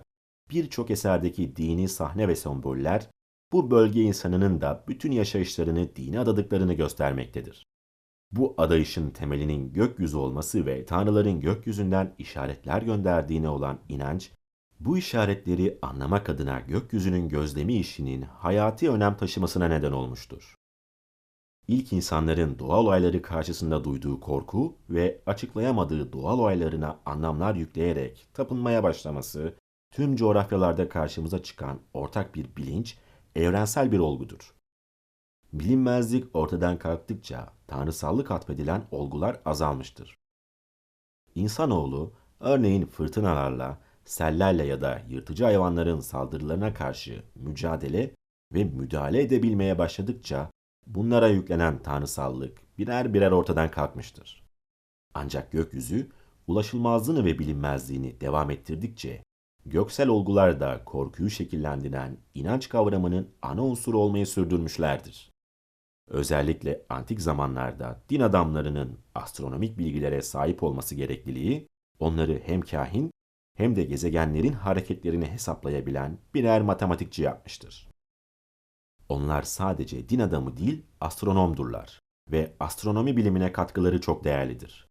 birçok 0.52 0.92
eserdeki 0.92 1.56
dini 1.56 1.90
sahne 1.90 2.28
ve 2.28 2.36
semboller 2.36 3.10
bu 3.52 3.72
bölge 3.72 4.02
insanının 4.02 4.62
da 4.62 4.84
bütün 4.88 5.12
yaşayışlarını 5.12 5.96
dine 5.96 6.20
adadıklarını 6.20 6.74
göstermektedir. 6.74 7.66
Bu 8.32 8.54
adayışın 8.58 9.10
temelinin 9.10 9.74
gökyüzü 9.74 10.18
olması 10.18 10.66
ve 10.66 10.86
tanrıların 10.86 11.40
gökyüzünden 11.40 12.16
işaretler 12.18 12.82
gönderdiğine 12.82 13.50
olan 13.50 13.80
inanç, 13.90 14.32
bu 14.80 14.98
işaretleri 14.98 15.80
anlamak 15.82 16.30
adına 16.30 16.60
gökyüzünün 16.60 17.30
gözlemi 17.30 17.74
işinin 17.74 18.22
hayati 18.22 18.90
önem 18.90 19.18
taşımasına 19.18 19.68
neden 19.68 19.92
olmuştur. 19.92 20.56
İlk 21.68 21.94
insanların 21.94 22.60
doğal 22.60 22.86
olayları 22.86 23.22
karşısında 23.22 23.84
duyduğu 23.84 24.20
korku 24.20 24.78
ve 24.90 25.22
açıklayamadığı 25.26 26.14
doğal 26.14 26.40
olaylarına 26.40 27.00
anlamlar 27.06 27.56
yükleyerek 27.56 28.28
tapınmaya 28.34 28.84
başlaması, 28.84 29.56
tüm 29.96 30.16
coğrafyalarda 30.16 30.90
karşımıza 30.90 31.44
çıkan 31.44 31.80
ortak 31.94 32.36
bir 32.36 32.56
bilinç, 32.56 32.98
evrensel 33.36 33.92
bir 33.92 34.00
olgudur. 34.00 34.56
Bilinmezlik 35.54 36.36
ortadan 36.36 36.80
kalktıkça 36.80 37.54
tanrısallık 37.68 38.32
atfedilen 38.32 38.84
olgular 38.92 39.42
azalmıştır. 39.46 40.18
İnsanoğlu, 41.36 42.14
örneğin 42.40 42.86
fırtınalarla, 42.86 43.78
sellerle 44.06 44.66
ya 44.66 44.82
da 44.82 45.02
yırtıcı 45.10 45.44
hayvanların 45.44 46.00
saldırılarına 46.00 46.74
karşı 46.74 47.24
mücadele 47.36 48.16
ve 48.54 48.64
müdahale 48.64 49.22
edebilmeye 49.22 49.78
başladıkça 49.78 50.52
bunlara 50.88 51.28
yüklenen 51.28 51.84
tanrısallık 51.84 52.78
birer 52.78 53.14
birer 53.14 53.32
ortadan 53.32 53.72
kalkmıştır. 53.72 54.44
Ancak 55.14 55.52
gökyüzü 55.52 56.10
ulaşılmazlığını 56.48 57.26
ve 57.26 57.40
bilinmezliğini 57.40 58.22
devam 58.22 58.52
ettirdikçe 58.52 59.24
göksel 59.66 60.08
olgular 60.08 60.60
da 60.60 60.84
korkuyu 60.86 61.30
şekillendiren 61.30 62.18
inanç 62.34 62.70
kavramının 62.70 63.30
ana 63.42 63.64
unsuru 63.64 64.00
olmayı 64.00 64.28
sürdürmüşlerdir. 64.28 65.32
Özellikle 66.08 66.86
antik 66.90 67.22
zamanlarda 67.22 68.02
din 68.10 68.20
adamlarının 68.20 69.00
astronomik 69.16 69.78
bilgilere 69.78 70.22
sahip 70.22 70.64
olması 70.64 70.96
gerekliliği 70.96 71.68
onları 72.00 72.42
hem 72.46 72.62
kahin 72.62 73.12
hem 73.58 73.76
de 73.76 73.84
gezegenlerin 73.84 74.54
hareketlerini 74.54 75.26
hesaplayabilen 75.26 76.18
birer 76.34 76.62
matematikçi 76.62 77.22
yapmıştır. 77.22 77.90
Onlar 79.10 79.44
sadece 79.44 80.10
din 80.10 80.20
adamı 80.20 80.58
değil, 80.58 80.86
astronomdurlar 81.02 82.00
ve 82.32 82.54
astronomi 82.60 83.18
bilimine 83.18 83.52
katkıları 83.52 84.02
çok 84.02 84.24
değerlidir. 84.24 84.90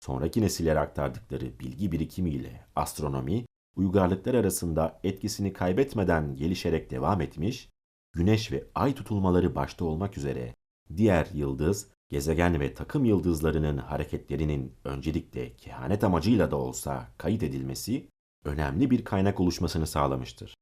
Sonraki 0.00 0.40
nesillere 0.40 0.78
aktardıkları 0.78 1.58
bilgi 1.60 1.92
birikimiyle 1.92 2.66
astronomi, 2.76 3.44
uygarlıklar 3.76 4.34
arasında 4.34 5.00
etkisini 5.04 5.52
kaybetmeden 5.52 6.36
gelişerek 6.36 6.90
devam 6.90 7.20
etmiş, 7.20 7.68
güneş 8.12 8.52
ve 8.52 8.64
ay 8.74 8.94
tutulmaları 8.94 9.54
başta 9.54 9.84
olmak 9.84 10.18
üzere 10.18 10.54
diğer 10.96 11.28
yıldız, 11.34 11.88
gezegen 12.08 12.60
ve 12.60 12.74
takım 12.74 13.04
yıldızlarının 13.04 13.78
hareketlerinin 13.78 14.74
öncelikle 14.84 15.56
kehanet 15.56 16.04
amacıyla 16.04 16.50
da 16.50 16.56
olsa 16.56 17.14
kayıt 17.18 17.42
edilmesi 17.42 18.08
önemli 18.44 18.90
bir 18.90 19.04
kaynak 19.04 19.40
oluşmasını 19.40 19.86
sağlamıştır. 19.86 20.54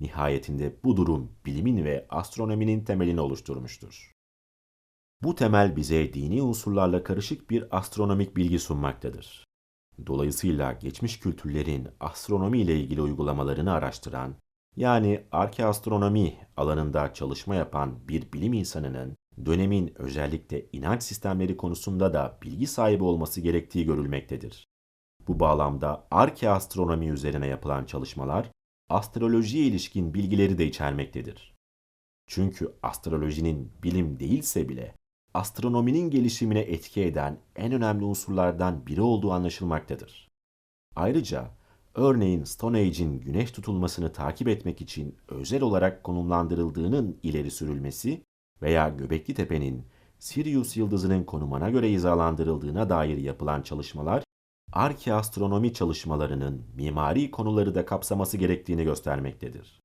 Nihayetinde 0.00 0.76
bu 0.84 0.96
durum 0.96 1.32
bilimin 1.46 1.84
ve 1.84 2.06
astronominin 2.10 2.84
temelini 2.84 3.20
oluşturmuştur. 3.20 4.12
Bu 5.22 5.34
temel 5.34 5.76
bize 5.76 6.14
dini 6.14 6.42
unsurlarla 6.42 7.04
karışık 7.04 7.50
bir 7.50 7.78
astronomik 7.78 8.36
bilgi 8.36 8.58
sunmaktadır. 8.58 9.49
Dolayısıyla 10.06 10.72
geçmiş 10.72 11.20
kültürlerin 11.20 11.88
astronomi 12.00 12.60
ile 12.60 12.80
ilgili 12.80 13.02
uygulamalarını 13.02 13.72
araştıran, 13.72 14.34
yani 14.76 15.24
arkeastronomi 15.32 16.36
alanında 16.56 17.14
çalışma 17.14 17.54
yapan 17.54 18.08
bir 18.08 18.32
bilim 18.32 18.52
insanının 18.52 19.16
dönemin 19.46 19.92
özellikle 19.96 20.66
inanç 20.72 21.02
sistemleri 21.02 21.56
konusunda 21.56 22.14
da 22.14 22.38
bilgi 22.42 22.66
sahibi 22.66 23.04
olması 23.04 23.40
gerektiği 23.40 23.84
görülmektedir. 23.84 24.68
Bu 25.28 25.40
bağlamda 25.40 26.06
arkeastronomi 26.10 27.08
üzerine 27.08 27.46
yapılan 27.46 27.84
çalışmalar 27.84 28.50
astrolojiye 28.88 29.66
ilişkin 29.66 30.14
bilgileri 30.14 30.58
de 30.58 30.66
içermektedir. 30.66 31.54
Çünkü 32.26 32.74
astrolojinin 32.82 33.72
bilim 33.82 34.20
değilse 34.20 34.68
bile 34.68 34.94
astronominin 35.34 36.10
gelişimine 36.10 36.60
etki 36.60 37.04
eden 37.04 37.38
en 37.56 37.72
önemli 37.72 38.04
unsurlardan 38.04 38.86
biri 38.86 39.02
olduğu 39.02 39.32
anlaşılmaktadır. 39.32 40.28
Ayrıca 40.96 41.50
örneğin 41.94 42.44
Stone 42.44 42.78
Age'in 42.78 43.20
güneş 43.20 43.50
tutulmasını 43.52 44.12
takip 44.12 44.48
etmek 44.48 44.80
için 44.80 45.16
özel 45.28 45.62
olarak 45.62 46.04
konumlandırıldığının 46.04 47.18
ileri 47.22 47.50
sürülmesi 47.50 48.22
veya 48.62 48.88
Göbekli 48.88 49.34
Tepe'nin 49.34 49.86
Sirius 50.18 50.76
yıldızının 50.76 51.24
konumuna 51.24 51.70
göre 51.70 51.92
hizalandırıldığına 51.92 52.88
dair 52.88 53.16
yapılan 53.16 53.62
çalışmalar 53.62 54.24
arkeastronomi 54.72 55.74
çalışmalarının 55.74 56.62
mimari 56.74 57.30
konuları 57.30 57.74
da 57.74 57.86
kapsaması 57.86 58.36
gerektiğini 58.36 58.84
göstermektedir. 58.84 59.80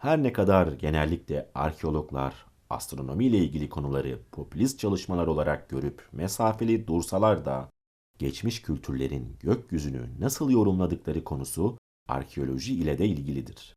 Her 0.00 0.22
ne 0.22 0.32
kadar 0.32 0.72
genellikle 0.72 1.50
arkeologlar 1.54 2.46
astronomi 2.70 3.24
ile 3.24 3.38
ilgili 3.38 3.68
konuları 3.68 4.18
popülist 4.32 4.78
çalışmalar 4.78 5.26
olarak 5.26 5.68
görüp 5.68 6.08
mesafeli 6.12 6.86
dursalar 6.86 7.44
da 7.44 7.70
geçmiş 8.18 8.62
kültürlerin 8.62 9.36
gökyüzünü 9.40 10.20
nasıl 10.20 10.50
yorumladıkları 10.50 11.24
konusu 11.24 11.78
arkeoloji 12.08 12.74
ile 12.74 12.98
de 12.98 13.06
ilgilidir. 13.06 13.74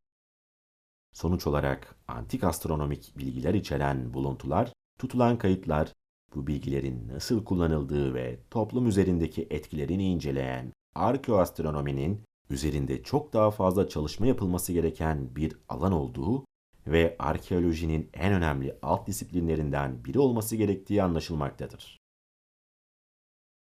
Sonuç 1.14 1.48
olarak 1.48 1.96
antik 2.08 2.44
astronomik 2.44 3.18
bilgiler 3.18 3.54
içeren 3.54 4.14
buluntular, 4.14 4.74
tutulan 5.00 5.38
kayıtlar 5.38 5.94
bu 6.36 6.48
bilgilerin 6.48 7.08
nasıl 7.08 7.44
kullanıldığı 7.44 8.14
ve 8.14 8.40
toplum 8.50 8.88
üzerindeki 8.88 9.48
etkilerini 9.50 10.04
inceleyen 10.12 10.74
arkeoastronominin 10.96 12.24
üzerinde 12.50 13.04
çok 13.04 13.34
daha 13.34 13.52
fazla 13.52 13.90
çalışma 13.90 14.28
yapılması 14.28 14.74
gereken 14.74 15.36
bir 15.36 15.58
alan 15.70 15.92
olduğu 15.92 16.46
ve 16.88 17.16
arkeolojinin 17.20 18.10
en 18.14 18.34
önemli 18.34 18.76
alt 18.82 19.08
disiplinlerinden 19.08 20.06
biri 20.06 20.20
olması 20.20 20.56
gerektiği 20.56 21.04
anlaşılmaktadır. 21.04 22.07